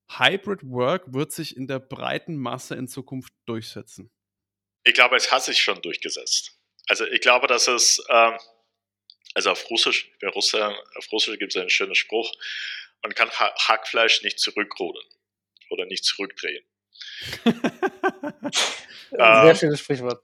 Hybrid 0.10 0.64
Work 0.64 1.14
wird 1.14 1.32
sich 1.32 1.56
in 1.56 1.68
der 1.68 1.80
breiten 1.80 2.36
Masse 2.38 2.76
in 2.76 2.88
Zukunft 2.88 3.34
durchsetzen? 3.46 4.12
Ich 4.84 4.94
glaube, 4.94 5.16
es 5.16 5.32
hat 5.32 5.44
sich 5.44 5.62
schon 5.62 5.82
durchgesetzt. 5.82 6.58
Also 6.88 7.06
ich 7.06 7.22
glaube, 7.22 7.48
dass 7.48 7.68
es, 7.68 8.04
ähm, 8.10 8.34
also 9.34 9.52
auf 9.52 9.70
Russisch, 9.70 10.12
bin 10.20 10.30
Russe, 10.30 10.76
auf 10.96 11.12
Russisch 11.12 11.38
gibt 11.40 11.56
es 11.56 11.60
einen 11.60 11.70
schönen 11.70 11.96
Spruch, 11.96 12.32
man 13.02 13.14
kann 13.16 13.30
Hackfleisch 13.32 14.22
nicht 14.24 14.40
zurückrudern 14.40 15.06
oder 15.70 15.86
nicht 15.86 16.06
zurückdrehen. 16.06 16.64
Sehr 19.10 19.20
ähm, 19.20 19.56
schönes 19.56 19.80
Sprichwort. 19.80 20.24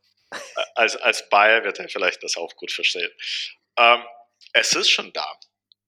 Als, 0.75 0.95
als 0.97 1.27
Bayer 1.29 1.63
wird 1.63 1.79
er 1.79 1.89
vielleicht 1.89 2.23
das 2.23 2.37
auch 2.37 2.55
gut 2.55 2.71
verstehen. 2.71 3.09
Ähm, 3.77 4.03
es 4.53 4.73
ist 4.73 4.89
schon 4.89 5.11
da. 5.13 5.39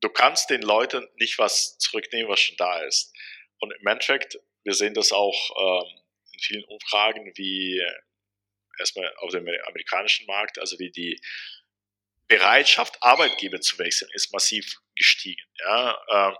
Du 0.01 0.09
kannst 0.09 0.49
den 0.49 0.61
Leuten 0.61 1.07
nicht 1.15 1.37
was 1.37 1.77
zurücknehmen, 1.77 2.29
was 2.29 2.39
schon 2.39 2.55
da 2.57 2.81
ist. 2.83 3.13
Und 3.59 3.73
im 3.73 3.87
Endeffekt, 3.87 4.39
wir 4.63 4.73
sehen 4.73 4.93
das 4.93 5.11
auch 5.11 5.83
ähm, 5.83 6.01
in 6.33 6.39
vielen 6.39 6.63
Umfragen, 6.65 7.31
wie 7.35 7.83
erstmal 8.79 9.13
auf 9.17 9.31
dem 9.31 9.47
amerikanischen 9.67 10.25
Markt, 10.25 10.57
also 10.59 10.79
wie 10.79 10.91
die 10.91 11.19
Bereitschaft, 12.29 13.01
Arbeitgeber 13.01 13.59
zu 13.59 13.77
wechseln, 13.79 14.09
ist 14.13 14.31
massiv 14.31 14.77
gestiegen. 14.95 15.41
Ja, 15.59 15.99
ähm, 16.11 16.37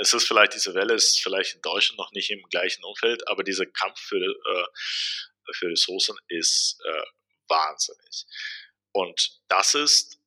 es 0.00 0.14
ist 0.14 0.26
vielleicht, 0.26 0.54
diese 0.54 0.74
Welle 0.74 0.94
ist 0.94 1.20
vielleicht 1.20 1.54
in 1.54 1.60
Deutschland 1.60 1.98
noch 1.98 2.12
nicht 2.12 2.30
im 2.30 2.42
gleichen 2.50 2.84
Umfeld, 2.84 3.26
aber 3.28 3.42
dieser 3.42 3.66
Kampf 3.66 3.98
für, 4.00 4.16
äh, 4.16 5.52
für 5.54 5.70
Ressourcen 5.70 6.16
ist 6.28 6.80
äh, 6.84 7.02
wahnsinnig. 7.48 8.26
Und 8.92 9.40
das 9.48 9.74
ist 9.74 10.18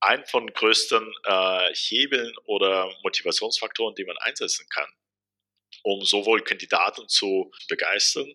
ein 0.00 0.24
von 0.26 0.46
größten 0.52 1.14
äh, 1.24 1.74
Hebeln 1.74 2.34
oder 2.44 2.92
Motivationsfaktoren, 3.02 3.94
die 3.94 4.04
man 4.04 4.16
einsetzen 4.18 4.66
kann, 4.70 4.90
um 5.82 6.04
sowohl 6.04 6.42
Kandidaten 6.42 7.08
zu 7.08 7.52
begeistern, 7.68 8.32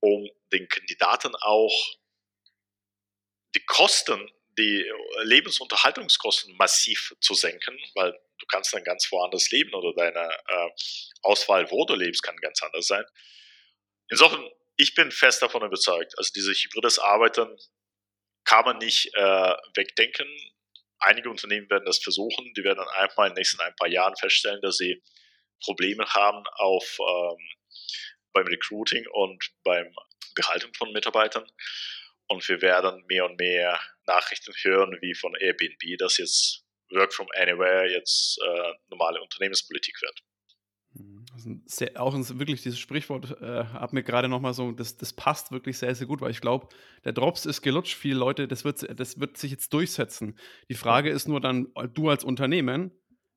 um 0.00 0.28
den 0.52 0.68
Kandidaten 0.68 1.34
auch 1.36 1.96
die 3.54 3.64
Kosten, 3.64 4.30
die 4.58 4.84
Lebensunterhaltungskosten 5.22 6.56
massiv 6.56 7.14
zu 7.20 7.34
senken, 7.34 7.78
weil 7.94 8.12
du 8.38 8.46
kannst 8.46 8.74
dann 8.74 8.84
ganz 8.84 9.10
woanders 9.10 9.50
leben 9.50 9.72
oder 9.74 9.94
deine 9.94 10.28
äh, 10.48 10.70
Auswahl, 11.22 11.70
wo 11.70 11.84
du 11.86 11.94
lebst, 11.94 12.22
kann 12.22 12.36
ganz 12.36 12.62
anders 12.62 12.86
sein. 12.86 13.04
Insofern, 14.10 14.48
ich 14.76 14.94
bin 14.94 15.10
fest 15.10 15.42
davon 15.42 15.64
überzeugt, 15.64 16.14
also 16.18 16.30
diese 16.34 16.52
hybrides 16.52 16.98
Arbeiten 16.98 17.56
kann 18.44 18.64
man 18.64 18.78
nicht 18.78 19.14
äh, 19.14 19.54
wegdenken. 19.74 20.26
Einige 20.98 21.30
Unternehmen 21.30 21.68
werden 21.70 21.84
das 21.84 21.98
versuchen, 21.98 22.52
die 22.54 22.64
werden 22.64 22.78
dann 22.78 22.88
einfach 22.88 23.24
in 23.24 23.30
den 23.30 23.38
nächsten 23.38 23.60
ein 23.60 23.76
paar 23.76 23.88
Jahren 23.88 24.16
feststellen, 24.16 24.60
dass 24.62 24.78
sie 24.78 25.02
Probleme 25.62 26.06
haben 26.06 26.44
auf 26.56 26.98
ähm, 26.98 27.48
beim 28.32 28.46
Recruiting 28.46 29.06
und 29.12 29.50
beim 29.64 29.94
Behalten 30.34 30.72
von 30.74 30.92
Mitarbeitern. 30.92 31.50
Und 32.26 32.46
wir 32.48 32.60
werden 32.62 33.04
mehr 33.08 33.24
und 33.24 33.38
mehr 33.38 33.78
Nachrichten 34.08 34.52
hören, 34.62 34.98
wie 35.00 35.14
von 35.14 35.34
Airbnb, 35.38 35.98
dass 35.98 36.18
jetzt 36.18 36.64
Work 36.90 37.12
from 37.12 37.28
Anywhere 37.34 37.90
jetzt 37.90 38.38
äh, 38.42 38.72
normale 38.88 39.20
Unternehmenspolitik 39.20 40.00
wird. 40.02 40.20
Mhm. 40.94 41.62
Sehr, 41.66 42.00
auch 42.00 42.14
wirklich 42.14 42.62
dieses 42.62 42.78
Sprichwort 42.78 43.40
äh, 43.40 43.64
hat 43.64 43.92
mir 43.92 44.02
gerade 44.02 44.28
nochmal 44.28 44.54
so, 44.54 44.72
das, 44.72 44.96
das 44.96 45.12
passt 45.12 45.52
wirklich 45.52 45.78
sehr, 45.78 45.94
sehr 45.94 46.06
gut, 46.06 46.20
weil 46.20 46.30
ich 46.30 46.40
glaube, 46.40 46.68
der 47.04 47.12
Drops 47.12 47.46
ist 47.46 47.62
gelutscht. 47.62 47.94
Viele 47.94 48.16
Leute, 48.16 48.48
das 48.48 48.64
wird, 48.64 48.98
das 48.98 49.20
wird 49.20 49.36
sich 49.36 49.50
jetzt 49.50 49.72
durchsetzen. 49.72 50.38
Die 50.68 50.74
Frage 50.74 51.10
ist 51.10 51.28
nur 51.28 51.40
dann, 51.40 51.72
du 51.94 52.08
als 52.08 52.24
Unternehmen, 52.24 52.92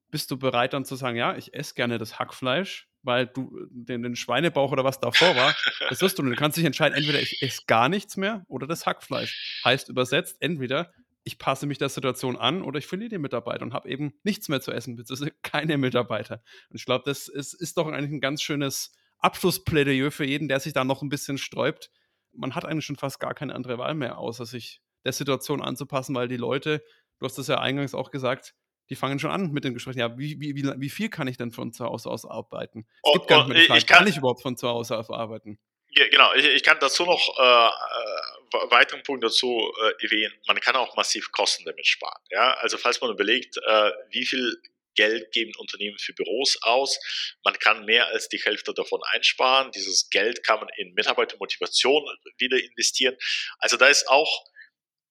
bist 0.10 0.32
du 0.32 0.38
bereit 0.38 0.74
dann 0.74 0.86
zu 0.86 0.96
sagen, 0.96 1.18
ja, 1.18 1.38
ich 1.38 1.54
esse 1.54 1.74
gerne 1.74 1.98
das 1.98 2.20
Hackfleisch, 2.20 2.91
weil 3.04 3.28
du 3.28 3.68
den, 3.70 4.04
den 4.04 4.16
Schweinebauch 4.16 4.72
oder 4.72 4.84
was 4.84 5.00
davor 5.00 5.36
war, 5.36 5.56
das 5.90 6.02
wirst 6.02 6.20
du. 6.20 6.24
Du 6.24 6.36
kannst 6.36 6.58
dich 6.58 6.66
entscheiden, 6.66 6.98
entweder 6.98 7.22
ich 7.22 7.42
esse 7.42 7.64
gar 7.68 7.90
nichts 7.90 8.18
mehr 8.18 8.46
oder 8.48 8.68
das 8.68 8.86
Hackfleisch. 8.86 9.62
Heißt 9.66 9.90
übersetzt, 9.90 10.38
entweder 10.40 10.92
ich 11.24 11.38
passe 11.38 11.68
mich 11.68 11.78
der 11.78 11.90
Situation 11.90 12.36
an 12.36 12.62
oder 12.62 12.80
ich 12.80 12.88
verliere 12.88 13.10
die 13.10 13.18
Mitarbeiter 13.18 13.64
und 13.64 13.74
habe 13.74 13.90
eben 13.90 14.14
nichts 14.24 14.50
mehr 14.50 14.62
zu 14.62 14.72
essen, 14.72 14.96
beziehungsweise 14.96 15.32
keine 15.44 15.78
Mitarbeiter. 15.78 16.42
Und 16.70 16.78
ich 16.78 16.86
glaube, 16.86 17.04
das 17.06 17.28
ist, 17.28 17.54
ist 17.54 17.78
doch 17.78 17.88
eigentlich 17.88 18.12
ein 18.12 18.22
ganz 18.22 18.42
schönes 18.42 18.92
Abschlussplädoyer 19.20 20.12
für 20.12 20.26
jeden, 20.26 20.48
der 20.48 20.60
sich 20.60 20.74
da 20.74 20.84
noch 20.84 21.02
ein 21.02 21.10
bisschen 21.10 21.38
sträubt. 21.38 21.92
Man 22.34 22.56
hat 22.56 22.66
eigentlich 22.66 22.86
schon 22.86 22.96
fast 22.96 23.20
gar 23.20 23.34
keine 23.34 23.54
andere 23.54 23.78
Wahl 23.78 23.94
mehr, 23.94 24.18
außer 24.18 24.46
sich 24.46 24.82
der 25.06 25.14
Situation 25.14 25.62
anzupassen, 25.62 26.16
weil 26.16 26.28
die 26.28 26.38
Leute, 26.38 26.84
du 27.20 27.26
hast 27.26 27.38
das 27.38 27.48
ja 27.48 27.60
eingangs 27.60 27.94
auch 27.94 28.10
gesagt, 28.10 28.56
die 28.92 28.98
fangen 28.98 29.20
schon 29.20 29.32
an 29.32 29.52
mit 29.52 29.64
den 29.64 29.74
Gesprächen. 29.74 30.00
Ja, 30.00 30.18
wie, 30.18 30.40
wie, 30.42 30.54
wie, 30.54 30.90
viel 30.90 31.10
kann 31.10 31.28
ich 31.28 31.38
denn 31.38 31.52
von 31.52 31.72
zu 31.72 31.86
Hause 31.86 32.10
aus 32.10 32.26
arbeiten? 32.26 32.86
Es 32.88 33.00
oh, 33.04 33.14
gibt 33.14 33.28
gar 33.28 33.38
nicht 33.40 33.48
mehr 33.48 33.62
die 33.62 33.68
Frage, 33.68 33.80
ich 33.80 33.88
kann, 33.88 33.98
kann 34.00 34.08
ich 34.08 34.18
überhaupt 34.18 34.42
von 34.42 34.58
zu 34.58 34.68
Hause 34.68 34.98
aus 34.98 35.10
arbeiten? 35.10 35.58
Genau, 35.94 36.34
ich, 36.34 36.46
ich, 36.46 36.64
kann 36.64 36.78
dazu 36.80 37.06
noch 37.06 37.40
äh, 37.40 37.68
äh, 37.68 38.72
weiteren 38.72 39.02
Punkt 39.04 39.24
dazu 39.24 39.72
äh, 39.82 40.06
erwähnen. 40.06 40.34
Man 40.46 40.60
kann 40.60 40.76
auch 40.76 40.96
massiv 40.98 41.32
Kosten 41.32 41.64
damit 41.66 41.88
sparen. 41.88 42.22
Ja? 42.30 42.54
Also 42.56 42.78
falls 42.78 43.00
man 43.00 43.12
überlegt, 43.12 43.58
äh, 43.58 43.92
wie 44.10 44.26
viel 44.26 44.62
Geld 44.96 45.32
geben 45.32 45.54
Unternehmen 45.58 45.98
für 45.98 46.12
Büros 46.12 46.58
aus. 46.64 47.00
Man 47.46 47.58
kann 47.60 47.86
mehr 47.86 48.08
als 48.08 48.28
die 48.28 48.40
Hälfte 48.40 48.74
davon 48.74 49.00
einsparen. 49.06 49.72
Dieses 49.72 50.10
Geld 50.10 50.44
kann 50.44 50.60
man 50.60 50.68
in 50.76 50.94
Mitarbeitermotivation 50.94 52.04
wieder 52.38 52.62
investieren. 52.62 53.16
Also 53.60 53.78
da 53.78 53.88
ist 53.88 54.10
auch, 54.10 54.46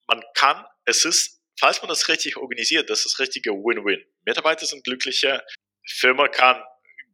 man 0.07 0.23
kann, 0.35 0.67
es 0.85 1.07
ist 1.07 1.40
falls 1.61 1.81
man 1.83 1.89
das 1.89 2.09
richtig 2.09 2.37
organisiert, 2.37 2.91
das 2.91 3.01
ist 3.01 3.13
das 3.13 3.19
richtige 3.21 3.51
Win-Win. 3.51 4.03
Mitarbeiter 4.25 4.67
sind 4.67 4.83
glücklicher, 4.83 5.43
Firma 5.87 6.29
kann 6.29 6.63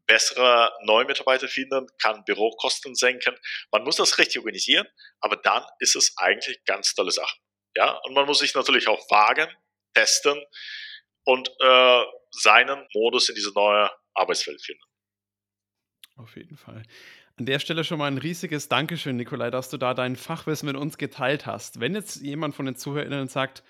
bessere 0.07 0.73
neue 0.85 1.05
Mitarbeiter 1.05 1.49
finden, 1.49 1.87
kann 1.99 2.25
Bürokosten 2.25 2.95
senken. 2.95 3.37
Man 3.73 3.83
muss 3.83 3.97
das 3.97 4.19
richtig 4.19 4.39
organisieren, 4.39 4.87
aber 5.21 5.37
dann 5.37 5.65
ist 5.81 5.97
es 5.97 6.17
eigentlich 6.17 6.65
ganz 6.65 6.95
tolle 6.95 7.11
Sache. 7.11 7.37
Ja, 7.77 7.99
und 8.05 8.15
man 8.15 8.27
muss 8.27 8.39
sich 8.39 8.55
natürlich 8.55 8.89
auch 8.89 9.11
wagen, 9.11 9.49
testen 9.95 10.41
und 11.25 11.51
äh, 11.61 12.05
seinen 12.31 12.87
Modus 12.95 13.29
in 13.29 13.35
diese 13.35 13.53
neue 13.53 13.91
Arbeitswelt 14.15 14.63
finden. 14.63 14.83
Auf 16.17 16.37
jeden 16.37 16.57
Fall. 16.57 16.83
An 17.39 17.45
der 17.45 17.59
Stelle 17.59 17.85
schon 17.85 17.99
mal 17.99 18.07
ein 18.07 18.17
riesiges 18.17 18.69
Dankeschön, 18.69 19.17
Nikolai, 19.17 19.51
dass 19.51 19.69
du 19.69 19.77
da 19.77 19.93
dein 19.93 20.17
Fachwissen 20.17 20.67
mit 20.67 20.77
uns 20.77 20.97
geteilt 20.97 21.45
hast. 21.45 21.81
Wenn 21.81 21.95
jetzt 21.95 22.23
jemand 22.23 22.55
von 22.55 22.65
den 22.65 22.77
ZuhörerInnen 22.77 23.29
sagt, 23.29 23.63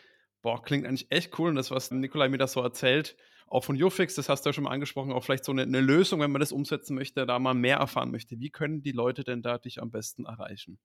boah, 0.47 0.63
klingt 0.63 0.87
eigentlich 0.87 1.11
echt 1.11 1.37
cool. 1.41 1.49
Und 1.49 1.57
das, 1.57 1.73
was 1.73 1.91
Nikolai 1.91 2.29
mir 2.29 2.39
das 2.39 2.53
so 2.53 2.63
erzählt, 2.63 3.17
auch 3.49 3.65
von 3.65 3.75
Jofix, 3.75 4.15
das 4.15 4.29
hast 4.29 4.43
du 4.43 4.51
ja 4.51 4.53
schon 4.53 4.63
mal 4.63 4.71
angesprochen, 4.71 5.11
auch 5.11 5.25
vielleicht 5.25 5.45
so 5.45 5.51
eine, 5.51 5.63
eine, 5.63 5.81
Lösung, 5.81 6.21
wenn 6.21 6.31
man 6.31 6.39
das 6.39 6.53
umsetzen 6.53 6.95
möchte, 6.95 7.27
da 7.27 7.41
mal 7.41 7.53
mehr 7.53 7.79
erfahren 7.79 8.13
möchte. 8.13 8.39
Wie 8.39 8.51
können 8.51 8.81
die 8.81 8.93
Leute 8.93 9.25
denn 9.25 9.43
da 9.43 9.59
dich 9.59 9.83
am 9.83 9.91
besten 9.91 10.25
erreichen? 10.25 10.79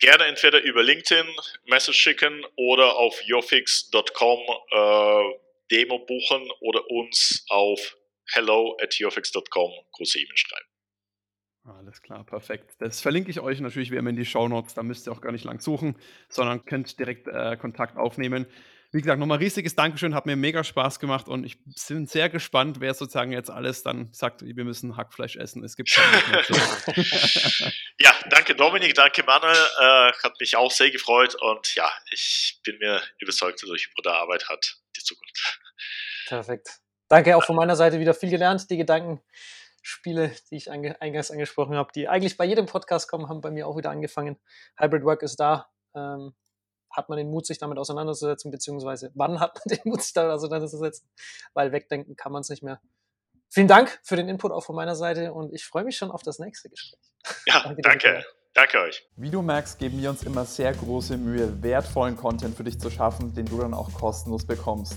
Gerne 0.00 0.26
entweder 0.26 0.60
über 0.62 0.82
LinkedIn 0.82 1.26
Message 1.68 1.96
schicken 1.96 2.44
oder 2.56 2.96
auf 2.96 3.22
jofix.com 3.22 4.40
äh, 4.72 5.38
Demo 5.70 5.98
buchen 6.00 6.50
oder 6.60 6.82
uns 6.90 7.46
auf 7.48 7.96
hello 8.26 8.76
at 8.82 8.94
jofix.com 8.94 9.70
große 9.92 10.18
E-Mail 10.18 10.36
schreiben. 10.36 10.69
Alles 11.78 12.02
klar, 12.02 12.24
perfekt. 12.24 12.72
Das 12.78 13.00
verlinke 13.00 13.30
ich 13.30 13.40
euch 13.40 13.60
natürlich 13.60 13.90
wie 13.90 13.96
immer 13.96 14.10
in 14.10 14.16
die 14.16 14.24
Show 14.24 14.48
Notes. 14.48 14.74
Da 14.74 14.82
müsst 14.82 15.06
ihr 15.06 15.12
auch 15.12 15.20
gar 15.20 15.32
nicht 15.32 15.44
lang 15.44 15.60
suchen, 15.60 15.96
sondern 16.28 16.64
könnt 16.64 16.98
direkt 16.98 17.28
äh, 17.28 17.56
Kontakt 17.56 17.96
aufnehmen. 17.96 18.46
Wie 18.92 19.00
gesagt, 19.00 19.20
nochmal 19.20 19.38
riesiges 19.38 19.76
Dankeschön, 19.76 20.16
hat 20.16 20.26
mir 20.26 20.34
mega 20.34 20.64
Spaß 20.64 20.98
gemacht 20.98 21.28
und 21.28 21.44
ich 21.44 21.58
bin 21.64 22.08
sehr 22.08 22.28
gespannt, 22.28 22.80
wer 22.80 22.92
sozusagen 22.92 23.30
jetzt 23.30 23.48
alles 23.48 23.84
dann 23.84 24.08
sagt, 24.12 24.42
wir 24.42 24.64
müssen 24.64 24.96
Hackfleisch 24.96 25.36
essen. 25.36 25.62
Es 25.62 25.76
gibt 25.76 25.90
Ja, 28.00 28.12
danke 28.30 28.56
Dominik, 28.56 28.94
danke 28.94 29.22
Manuel, 29.22 29.54
äh, 29.54 30.12
hat 30.24 30.40
mich 30.40 30.56
auch 30.56 30.72
sehr 30.72 30.90
gefreut 30.90 31.36
und 31.36 31.72
ja, 31.76 31.88
ich 32.10 32.58
bin 32.64 32.78
mir 32.78 33.00
überzeugt, 33.20 33.62
dass 33.62 33.70
euch 33.70 33.94
Bruder 33.94 34.14
Arbeit 34.14 34.48
hat 34.48 34.80
die 34.96 35.04
Zukunft. 35.04 35.60
Perfekt. 36.26 36.80
Danke 37.08 37.36
auch 37.36 37.44
von 37.44 37.54
meiner 37.54 37.76
Seite 37.76 38.00
wieder 38.00 38.14
viel 38.14 38.30
gelernt. 38.30 38.68
Die 38.70 38.76
Gedanken 38.76 39.20
Spiele, 39.82 40.32
die 40.50 40.56
ich 40.56 40.70
ange 40.70 41.00
eingangs 41.00 41.30
angesprochen 41.30 41.76
habe, 41.76 41.90
die 41.94 42.08
eigentlich 42.08 42.36
bei 42.36 42.44
jedem 42.44 42.66
Podcast 42.66 43.08
kommen, 43.08 43.28
haben 43.28 43.40
bei 43.40 43.50
mir 43.50 43.66
auch 43.66 43.76
wieder 43.76 43.90
angefangen. 43.90 44.38
Hybrid 44.78 45.04
Work 45.04 45.22
ist 45.22 45.40
da. 45.40 45.68
Ähm, 45.94 46.34
hat 46.90 47.08
man 47.08 47.18
den 47.18 47.30
Mut, 47.30 47.46
sich 47.46 47.58
damit 47.58 47.78
auseinanderzusetzen, 47.78 48.50
beziehungsweise 48.50 49.12
wann 49.14 49.40
hat 49.40 49.54
man 49.54 49.62
den 49.78 49.80
Mut, 49.84 50.02
sich 50.02 50.12
damit 50.12 50.32
auseinanderzusetzen? 50.32 51.08
Weil 51.54 51.72
wegdenken 51.72 52.16
kann 52.16 52.32
man 52.32 52.42
es 52.42 52.48
nicht 52.48 52.62
mehr. 52.62 52.80
Vielen 53.48 53.68
Dank 53.68 53.98
für 54.04 54.16
den 54.16 54.28
Input 54.28 54.52
auch 54.52 54.62
von 54.62 54.76
meiner 54.76 54.94
Seite 54.94 55.32
und 55.32 55.52
ich 55.52 55.64
freue 55.64 55.84
mich 55.84 55.96
schon 55.96 56.10
auf 56.10 56.22
das 56.22 56.38
nächste 56.38 56.68
Gespräch. 56.68 57.00
Ja, 57.46 57.62
danke. 57.62 57.82
Danke, 57.82 58.24
danke 58.54 58.80
euch. 58.80 59.06
Wie 59.16 59.30
du 59.30 59.42
merkst, 59.42 59.78
geben 59.78 60.00
wir 60.00 60.08
uns 60.08 60.22
immer 60.22 60.46
sehr 60.46 60.72
große 60.72 61.18
Mühe, 61.18 61.62
wertvollen 61.62 62.16
Content 62.16 62.56
für 62.56 62.64
dich 62.64 62.80
zu 62.80 62.90
schaffen, 62.90 63.34
den 63.34 63.46
du 63.46 63.58
dann 63.58 63.74
auch 63.74 63.92
kostenlos 63.92 64.46
bekommst. 64.46 64.96